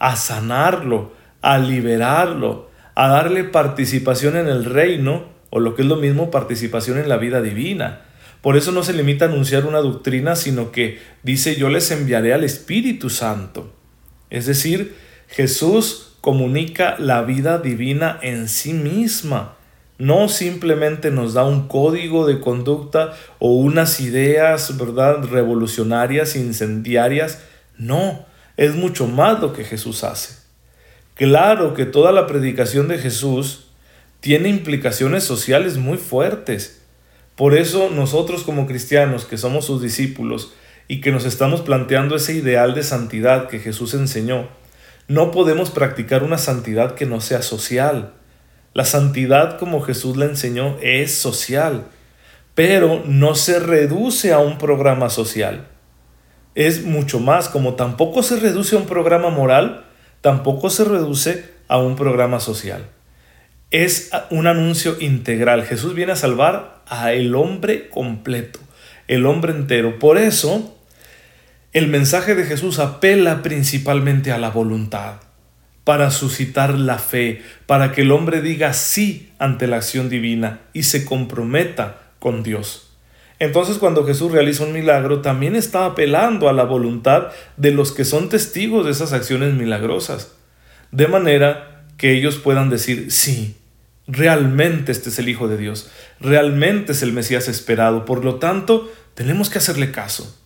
a 0.00 0.16
sanarlo, 0.16 1.14
a 1.46 1.58
liberarlo, 1.58 2.68
a 2.96 3.06
darle 3.06 3.44
participación 3.44 4.36
en 4.36 4.48
el 4.48 4.64
reino, 4.64 5.26
o 5.50 5.60
lo 5.60 5.76
que 5.76 5.82
es 5.82 5.88
lo 5.88 5.94
mismo, 5.94 6.28
participación 6.28 6.98
en 6.98 7.08
la 7.08 7.18
vida 7.18 7.40
divina. 7.40 8.00
Por 8.40 8.56
eso 8.56 8.72
no 8.72 8.82
se 8.82 8.92
limita 8.92 9.26
a 9.26 9.28
anunciar 9.28 9.64
una 9.64 9.78
doctrina, 9.78 10.34
sino 10.34 10.72
que 10.72 10.98
dice 11.22 11.54
yo 11.54 11.68
les 11.68 11.92
enviaré 11.92 12.34
al 12.34 12.42
Espíritu 12.42 13.10
Santo. 13.10 13.72
Es 14.28 14.46
decir, 14.46 14.96
Jesús 15.28 16.16
comunica 16.20 16.96
la 16.98 17.22
vida 17.22 17.58
divina 17.58 18.18
en 18.22 18.48
sí 18.48 18.72
misma. 18.72 19.54
No 19.98 20.28
simplemente 20.28 21.12
nos 21.12 21.34
da 21.34 21.44
un 21.44 21.68
código 21.68 22.26
de 22.26 22.40
conducta 22.40 23.12
o 23.38 23.54
unas 23.54 24.00
ideas, 24.00 24.76
¿verdad?, 24.76 25.22
revolucionarias, 25.22 26.34
incendiarias. 26.34 27.40
No, 27.78 28.26
es 28.56 28.74
mucho 28.74 29.06
más 29.06 29.40
lo 29.40 29.52
que 29.52 29.62
Jesús 29.62 30.02
hace. 30.02 30.45
Claro 31.16 31.72
que 31.72 31.86
toda 31.86 32.12
la 32.12 32.26
predicación 32.26 32.88
de 32.88 32.98
Jesús 32.98 33.68
tiene 34.20 34.50
implicaciones 34.50 35.24
sociales 35.24 35.78
muy 35.78 35.96
fuertes. 35.96 36.82
Por 37.36 37.56
eso 37.56 37.88
nosotros 37.88 38.42
como 38.42 38.66
cristianos, 38.66 39.24
que 39.24 39.38
somos 39.38 39.64
sus 39.64 39.80
discípulos 39.80 40.52
y 40.88 41.00
que 41.00 41.12
nos 41.12 41.24
estamos 41.24 41.62
planteando 41.62 42.16
ese 42.16 42.34
ideal 42.34 42.74
de 42.74 42.82
santidad 42.82 43.48
que 43.48 43.60
Jesús 43.60 43.94
enseñó, 43.94 44.48
no 45.08 45.30
podemos 45.30 45.70
practicar 45.70 46.22
una 46.22 46.36
santidad 46.36 46.94
que 46.94 47.06
no 47.06 47.22
sea 47.22 47.40
social. 47.40 48.12
La 48.74 48.84
santidad 48.84 49.58
como 49.58 49.80
Jesús 49.80 50.18
la 50.18 50.26
enseñó 50.26 50.76
es 50.82 51.14
social, 51.14 51.86
pero 52.54 53.02
no 53.06 53.34
se 53.34 53.58
reduce 53.58 54.34
a 54.34 54.38
un 54.40 54.58
programa 54.58 55.08
social. 55.08 55.66
Es 56.54 56.84
mucho 56.84 57.20
más, 57.20 57.48
como 57.48 57.72
tampoco 57.72 58.22
se 58.22 58.36
reduce 58.36 58.76
a 58.76 58.80
un 58.80 58.86
programa 58.86 59.30
moral, 59.30 59.85
tampoco 60.26 60.70
se 60.70 60.82
reduce 60.82 61.44
a 61.68 61.78
un 61.78 61.94
programa 61.94 62.40
social. 62.40 62.88
Es 63.70 64.10
un 64.32 64.48
anuncio 64.48 64.96
integral. 64.98 65.62
Jesús 65.64 65.94
viene 65.94 66.10
a 66.10 66.16
salvar 66.16 66.82
a 66.88 67.12
el 67.12 67.36
hombre 67.36 67.88
completo, 67.88 68.58
el 69.06 69.24
hombre 69.24 69.52
entero. 69.52 70.00
Por 70.00 70.18
eso, 70.18 70.76
el 71.72 71.86
mensaje 71.86 72.34
de 72.34 72.44
Jesús 72.44 72.80
apela 72.80 73.40
principalmente 73.42 74.32
a 74.32 74.38
la 74.38 74.50
voluntad, 74.50 75.20
para 75.84 76.10
suscitar 76.10 76.74
la 76.74 76.98
fe, 76.98 77.42
para 77.66 77.92
que 77.92 78.00
el 78.00 78.10
hombre 78.10 78.40
diga 78.40 78.72
sí 78.72 79.30
ante 79.38 79.68
la 79.68 79.76
acción 79.76 80.08
divina 80.08 80.62
y 80.72 80.82
se 80.82 81.04
comprometa 81.04 81.98
con 82.18 82.42
Dios. 82.42 82.85
Entonces 83.38 83.76
cuando 83.78 84.06
Jesús 84.06 84.32
realiza 84.32 84.64
un 84.64 84.72
milagro, 84.72 85.20
también 85.20 85.56
está 85.56 85.84
apelando 85.84 86.48
a 86.48 86.52
la 86.52 86.64
voluntad 86.64 87.28
de 87.56 87.70
los 87.70 87.92
que 87.92 88.04
son 88.04 88.28
testigos 88.28 88.86
de 88.86 88.92
esas 88.92 89.12
acciones 89.12 89.54
milagrosas, 89.54 90.32
de 90.90 91.06
manera 91.06 91.84
que 91.98 92.12
ellos 92.12 92.36
puedan 92.36 92.70
decir, 92.70 93.10
sí, 93.12 93.56
realmente 94.06 94.92
este 94.92 95.10
es 95.10 95.18
el 95.18 95.28
Hijo 95.28 95.48
de 95.48 95.58
Dios, 95.58 95.90
realmente 96.20 96.92
es 96.92 97.02
el 97.02 97.12
Mesías 97.12 97.48
esperado, 97.48 98.04
por 98.04 98.24
lo 98.24 98.36
tanto, 98.36 98.90
tenemos 99.14 99.50
que 99.50 99.58
hacerle 99.58 99.90
caso. 99.90 100.38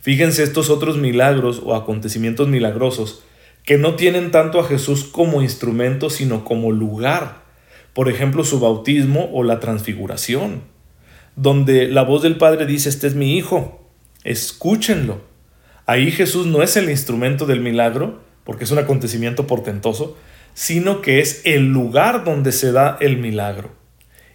Fíjense 0.00 0.42
estos 0.42 0.70
otros 0.70 0.98
milagros 0.98 1.62
o 1.64 1.74
acontecimientos 1.74 2.48
milagrosos 2.48 3.22
que 3.64 3.78
no 3.78 3.94
tienen 3.94 4.30
tanto 4.30 4.60
a 4.60 4.64
Jesús 4.66 5.04
como 5.04 5.40
instrumento, 5.40 6.10
sino 6.10 6.44
como 6.44 6.72
lugar. 6.72 7.42
Por 7.94 8.10
ejemplo, 8.10 8.44
su 8.44 8.60
bautismo 8.60 9.30
o 9.32 9.42
la 9.42 9.60
transfiguración 9.60 10.73
donde 11.36 11.88
la 11.88 12.02
voz 12.02 12.22
del 12.22 12.36
Padre 12.36 12.66
dice, 12.66 12.88
este 12.88 13.06
es 13.06 13.14
mi 13.14 13.36
Hijo, 13.36 13.88
escúchenlo. 14.22 15.22
Ahí 15.86 16.10
Jesús 16.10 16.46
no 16.46 16.62
es 16.62 16.76
el 16.76 16.88
instrumento 16.90 17.46
del 17.46 17.60
milagro, 17.60 18.22
porque 18.44 18.64
es 18.64 18.70
un 18.70 18.78
acontecimiento 18.78 19.46
portentoso, 19.46 20.16
sino 20.54 21.02
que 21.02 21.20
es 21.20 21.42
el 21.44 21.72
lugar 21.72 22.24
donde 22.24 22.52
se 22.52 22.72
da 22.72 22.96
el 23.00 23.18
milagro. 23.18 23.72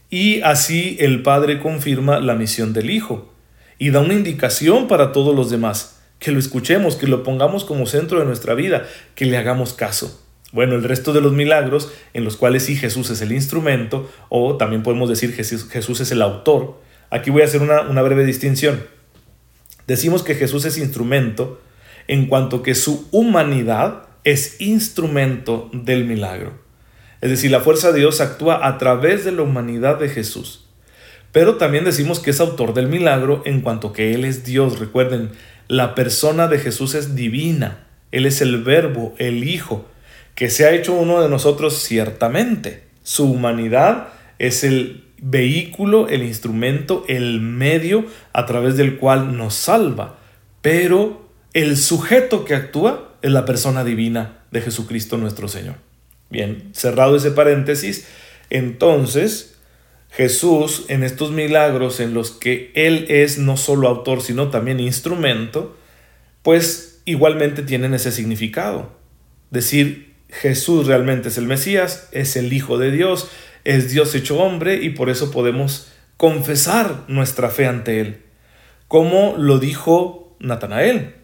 Y 0.09 0.41
así 0.41 0.97
el 0.99 1.21
Padre 1.21 1.59
confirma 1.59 2.19
la 2.19 2.35
misión 2.35 2.73
del 2.73 2.89
Hijo 2.89 3.33
y 3.77 3.91
da 3.91 4.01
una 4.01 4.13
indicación 4.13 4.87
para 4.87 5.11
todos 5.11 5.35
los 5.35 5.49
demás, 5.49 6.01
que 6.19 6.31
lo 6.31 6.39
escuchemos, 6.39 6.95
que 6.95 7.07
lo 7.07 7.23
pongamos 7.23 7.63
como 7.63 7.85
centro 7.85 8.19
de 8.19 8.25
nuestra 8.25 8.53
vida, 8.53 8.85
que 9.15 9.25
le 9.25 9.37
hagamos 9.37 9.73
caso. 9.73 10.25
Bueno, 10.51 10.75
el 10.75 10.83
resto 10.83 11.13
de 11.13 11.21
los 11.21 11.31
milagros, 11.31 11.91
en 12.13 12.25
los 12.25 12.35
cuales 12.35 12.63
sí 12.63 12.75
Jesús 12.75 13.09
es 13.11 13.21
el 13.21 13.31
instrumento, 13.31 14.09
o 14.29 14.57
también 14.57 14.83
podemos 14.83 15.07
decir 15.07 15.35
que 15.35 15.43
Jesús 15.43 15.99
es 16.01 16.11
el 16.11 16.21
autor, 16.23 16.81
Aquí 17.11 17.31
voy 17.31 17.41
a 17.41 17.45
hacer 17.45 17.61
una, 17.61 18.01
breve 18.01 18.25
distinción. 18.25 18.83
Decimos 19.87 20.23
que 20.23 20.35
Jesús 20.35 20.65
es 20.65 20.77
instrumento 20.77 21.59
en 22.07 22.27
cuanto 22.27 22.61
que 22.61 22.75
su 22.75 23.07
humanidad 23.11 24.03
es 24.23 24.61
instrumento 24.61 25.69
del 25.73 26.05
milagro. 26.05 26.53
Es 27.21 27.31
decir, 27.31 27.51
la 27.51 27.61
fuerza 27.61 27.91
de 27.91 27.99
Dios 27.99 28.21
actúa 28.21 28.67
a 28.67 28.77
través 28.77 29.25
de 29.25 29.31
la 29.31 29.41
humanidad 29.41 29.99
de 29.99 30.09
Jesús. 30.09 30.65
Pero 31.31 31.55
también 31.55 31.83
decimos 31.83 32.19
que 32.19 32.31
es 32.31 32.39
autor 32.39 32.73
del 32.73 32.87
milagro 32.87 33.41
en 33.45 33.61
cuanto 33.61 33.93
que 33.93 34.13
Él 34.13 34.25
es 34.25 34.45
Dios. 34.45 34.79
Recuerden, 34.79 35.31
la 35.67 35.95
persona 35.95 36.47
de 36.47 36.59
Jesús 36.59 36.95
es 36.95 37.15
divina. 37.15 37.85
Él 38.11 38.25
es 38.25 38.41
el 38.41 38.63
verbo, 38.63 39.13
el 39.17 39.47
Hijo, 39.47 39.85
que 40.35 40.49
se 40.49 40.65
ha 40.65 40.71
hecho 40.71 40.93
uno 40.93 41.21
de 41.21 41.29
nosotros 41.29 41.77
ciertamente. 41.77 42.83
Su 43.03 43.31
humanidad 43.31 44.07
es 44.39 44.63
el 44.63 45.08
vehículo, 45.21 46.07
el 46.07 46.23
instrumento, 46.23 47.05
el 47.07 47.41
medio 47.41 48.05
a 48.33 48.45
través 48.45 48.77
del 48.77 48.97
cual 48.97 49.37
nos 49.37 49.55
salva. 49.55 50.17
Pero 50.61 51.29
el 51.53 51.77
sujeto 51.77 52.45
que 52.45 52.55
actúa 52.55 53.15
es 53.21 53.31
la 53.31 53.45
persona 53.45 53.83
divina 53.83 54.43
de 54.51 54.61
Jesucristo 54.61 55.17
nuestro 55.17 55.47
Señor. 55.47 55.75
Bien, 56.29 56.69
cerrado 56.73 57.15
ese 57.15 57.31
paréntesis, 57.31 58.07
entonces 58.49 59.55
Jesús 60.11 60.85
en 60.89 61.03
estos 61.03 61.31
milagros 61.31 61.99
en 61.99 62.13
los 62.13 62.31
que 62.31 62.71
Él 62.75 63.05
es 63.09 63.37
no 63.37 63.57
solo 63.57 63.87
autor, 63.87 64.21
sino 64.21 64.49
también 64.49 64.79
instrumento, 64.79 65.77
pues 66.41 67.01
igualmente 67.05 67.63
tienen 67.63 67.93
ese 67.93 68.11
significado. 68.11 68.91
Decir 69.51 70.13
Jesús 70.29 70.87
realmente 70.87 71.29
es 71.29 71.37
el 71.37 71.47
Mesías, 71.47 72.09
es 72.11 72.35
el 72.35 72.53
Hijo 72.53 72.77
de 72.77 72.91
Dios, 72.91 73.29
es 73.63 73.91
Dios 73.91 74.15
hecho 74.15 74.39
hombre 74.39 74.75
y 74.75 74.89
por 74.89 75.09
eso 75.09 75.31
podemos 75.31 75.91
confesar 76.17 77.05
nuestra 77.07 77.49
fe 77.49 77.65
ante 77.65 78.01
Él. 78.01 78.21
Como 78.87 79.35
lo 79.37 79.59
dijo 79.59 80.35
Natanael, 80.39 81.15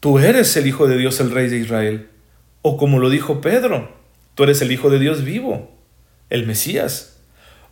tú 0.00 0.18
eres 0.18 0.56
el 0.56 0.66
Hijo 0.66 0.86
de 0.86 0.96
Dios, 0.96 1.20
el 1.20 1.30
Rey 1.30 1.48
de 1.48 1.58
Israel. 1.58 2.08
O 2.62 2.76
como 2.76 2.98
lo 2.98 3.10
dijo 3.10 3.40
Pedro, 3.40 3.92
tú 4.34 4.44
eres 4.44 4.62
el 4.62 4.72
Hijo 4.72 4.90
de 4.90 4.98
Dios 4.98 5.24
vivo, 5.24 5.72
el 6.30 6.46
Mesías. 6.46 7.20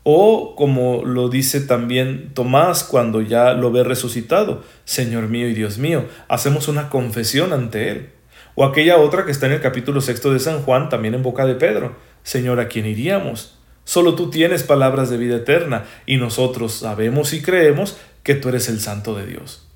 O 0.03 0.57
como 0.57 1.05
lo 1.05 1.29
dice 1.29 1.61
también 1.61 2.35
Tomás 2.35 2.83
cuando 2.83 3.23
ya 3.23 3.53
lo 3.53 3.71
ve 3.71 3.85
resucitado, 3.85 4.65
Señor 4.85 5.29
mío 5.29 5.49
y 5.49 5.55
Dios 5.55 5.79
mío, 5.79 6.07
hacemos 6.29 6.67
una 6.69 6.91
confesión 6.91 7.53
ante 7.53 7.91
Él. 7.91 8.09
O 8.55 8.65
aquella 8.65 8.99
otra 8.99 9.25
que 9.25 9.31
está 9.31 9.47
en 9.47 9.53
el 9.53 9.61
capítulo 9.61 10.01
sexto 10.01 10.33
de 10.33 10.41
San 10.41 10.63
Juan, 10.63 10.89
también 10.89 11.15
en 11.15 11.23
boca 11.23 11.47
de 11.47 11.55
Pedro, 11.55 11.97
Señor, 12.25 12.61
¿a 12.61 12.69
quién 12.69 12.87
iríamos? 12.87 13.59
Solo 13.85 14.15
tú 14.15 14.31
tienes 14.31 14.63
palabras 14.63 15.11
de 15.11 15.17
vida 15.17 15.37
eterna 15.37 15.85
y 16.07 16.17
nosotros 16.17 16.73
sabemos 16.73 17.33
y 17.33 17.43
creemos 17.43 17.97
que 18.23 18.35
tú 18.35 18.49
eres 18.49 18.69
el 18.69 18.81
santo 18.81 19.15
de 19.15 19.27
Dios. 19.27 19.69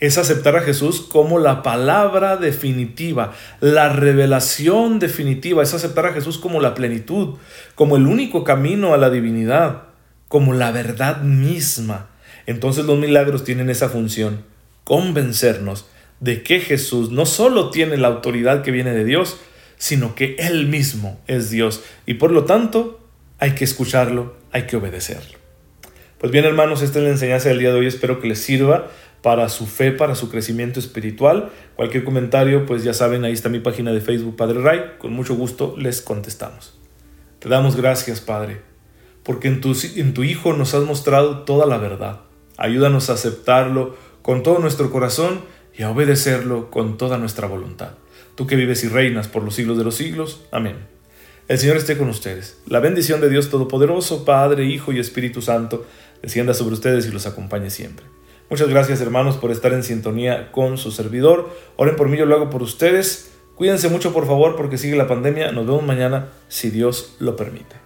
es 0.00 0.18
aceptar 0.18 0.56
a 0.56 0.60
Jesús 0.60 1.00
como 1.00 1.38
la 1.38 1.62
palabra 1.62 2.36
definitiva, 2.36 3.32
la 3.60 3.88
revelación 3.88 4.98
definitiva, 4.98 5.62
es 5.62 5.72
aceptar 5.72 6.06
a 6.06 6.12
Jesús 6.12 6.36
como 6.36 6.60
la 6.60 6.74
plenitud, 6.74 7.36
como 7.74 7.96
el 7.96 8.06
único 8.06 8.44
camino 8.44 8.92
a 8.92 8.98
la 8.98 9.08
divinidad, 9.08 9.84
como 10.28 10.52
la 10.52 10.72
verdad 10.72 11.22
misma. 11.22 12.08
Entonces 12.46 12.84
los 12.84 12.98
milagros 12.98 13.44
tienen 13.44 13.70
esa 13.70 13.88
función, 13.88 14.44
convencernos 14.82 15.86
de 16.20 16.42
que 16.42 16.60
Jesús 16.60 17.10
no 17.10 17.24
solo 17.24 17.70
tiene 17.70 17.96
la 17.96 18.08
autoridad 18.08 18.62
que 18.62 18.72
viene 18.72 18.92
de 18.92 19.04
Dios, 19.04 19.38
sino 19.78 20.14
que 20.14 20.36
Él 20.38 20.66
mismo 20.66 21.20
es 21.26 21.50
Dios 21.50 21.82
y 22.06 22.14
por 22.14 22.30
lo 22.30 22.44
tanto 22.44 23.03
hay 23.38 23.54
que 23.54 23.64
escucharlo, 23.64 24.34
hay 24.52 24.62
que 24.62 24.76
obedecerlo. 24.76 25.38
Pues 26.18 26.32
bien 26.32 26.44
hermanos, 26.44 26.82
esta 26.82 26.98
es 26.98 27.04
la 27.04 27.10
enseñanza 27.10 27.48
del 27.48 27.58
día 27.58 27.70
de 27.70 27.78
hoy, 27.78 27.86
espero 27.86 28.20
que 28.20 28.28
les 28.28 28.38
sirva 28.38 28.88
para 29.24 29.48
su 29.48 29.66
fe, 29.66 29.90
para 29.90 30.14
su 30.14 30.30
crecimiento 30.30 30.80
espiritual. 30.80 31.50
Cualquier 31.76 32.04
comentario, 32.04 32.66
pues 32.66 32.84
ya 32.84 32.92
saben, 32.92 33.24
ahí 33.24 33.32
está 33.32 33.48
mi 33.48 33.58
página 33.58 33.92
de 33.92 34.00
Facebook, 34.00 34.36
Padre 34.36 34.60
Ray. 34.60 34.80
Con 34.98 35.14
mucho 35.14 35.34
gusto 35.34 35.74
les 35.78 36.02
contestamos. 36.02 36.78
Te 37.38 37.48
damos 37.48 37.74
gracias, 37.74 38.20
Padre, 38.20 38.60
porque 39.22 39.48
en 39.48 39.60
tu, 39.60 39.74
en 39.96 40.14
tu 40.14 40.24
Hijo 40.24 40.52
nos 40.52 40.74
has 40.74 40.84
mostrado 40.84 41.40
toda 41.44 41.66
la 41.66 41.78
verdad. 41.78 42.20
Ayúdanos 42.56 43.10
a 43.10 43.14
aceptarlo 43.14 43.96
con 44.22 44.42
todo 44.42 44.58
nuestro 44.58 44.90
corazón 44.90 45.40
y 45.76 45.82
a 45.82 45.90
obedecerlo 45.90 46.70
con 46.70 46.96
toda 46.96 47.18
nuestra 47.18 47.46
voluntad. 47.46 47.92
Tú 48.34 48.46
que 48.46 48.56
vives 48.56 48.84
y 48.84 48.88
reinas 48.88 49.28
por 49.28 49.42
los 49.42 49.54
siglos 49.54 49.78
de 49.78 49.84
los 49.84 49.94
siglos. 49.94 50.44
Amén. 50.52 50.93
El 51.46 51.58
Señor 51.58 51.76
esté 51.76 51.98
con 51.98 52.08
ustedes. 52.08 52.56
La 52.66 52.80
bendición 52.80 53.20
de 53.20 53.28
Dios 53.28 53.50
Todopoderoso, 53.50 54.24
Padre, 54.24 54.64
Hijo 54.64 54.92
y 54.92 54.98
Espíritu 54.98 55.42
Santo, 55.42 55.84
descienda 56.22 56.54
sobre 56.54 56.72
ustedes 56.72 57.06
y 57.06 57.10
los 57.10 57.26
acompañe 57.26 57.68
siempre. 57.68 58.06
Muchas 58.48 58.70
gracias 58.70 59.02
hermanos 59.02 59.36
por 59.36 59.50
estar 59.50 59.74
en 59.74 59.82
sintonía 59.82 60.50
con 60.52 60.78
su 60.78 60.90
servidor. 60.90 61.50
Oren 61.76 61.96
por 61.96 62.08
mí, 62.08 62.16
yo 62.16 62.24
lo 62.24 62.34
hago 62.34 62.48
por 62.48 62.62
ustedes. 62.62 63.32
Cuídense 63.56 63.90
mucho 63.90 64.14
por 64.14 64.26
favor 64.26 64.56
porque 64.56 64.78
sigue 64.78 64.96
la 64.96 65.06
pandemia. 65.06 65.52
Nos 65.52 65.66
vemos 65.66 65.82
mañana 65.82 66.28
si 66.48 66.70
Dios 66.70 67.14
lo 67.18 67.36
permite. 67.36 67.83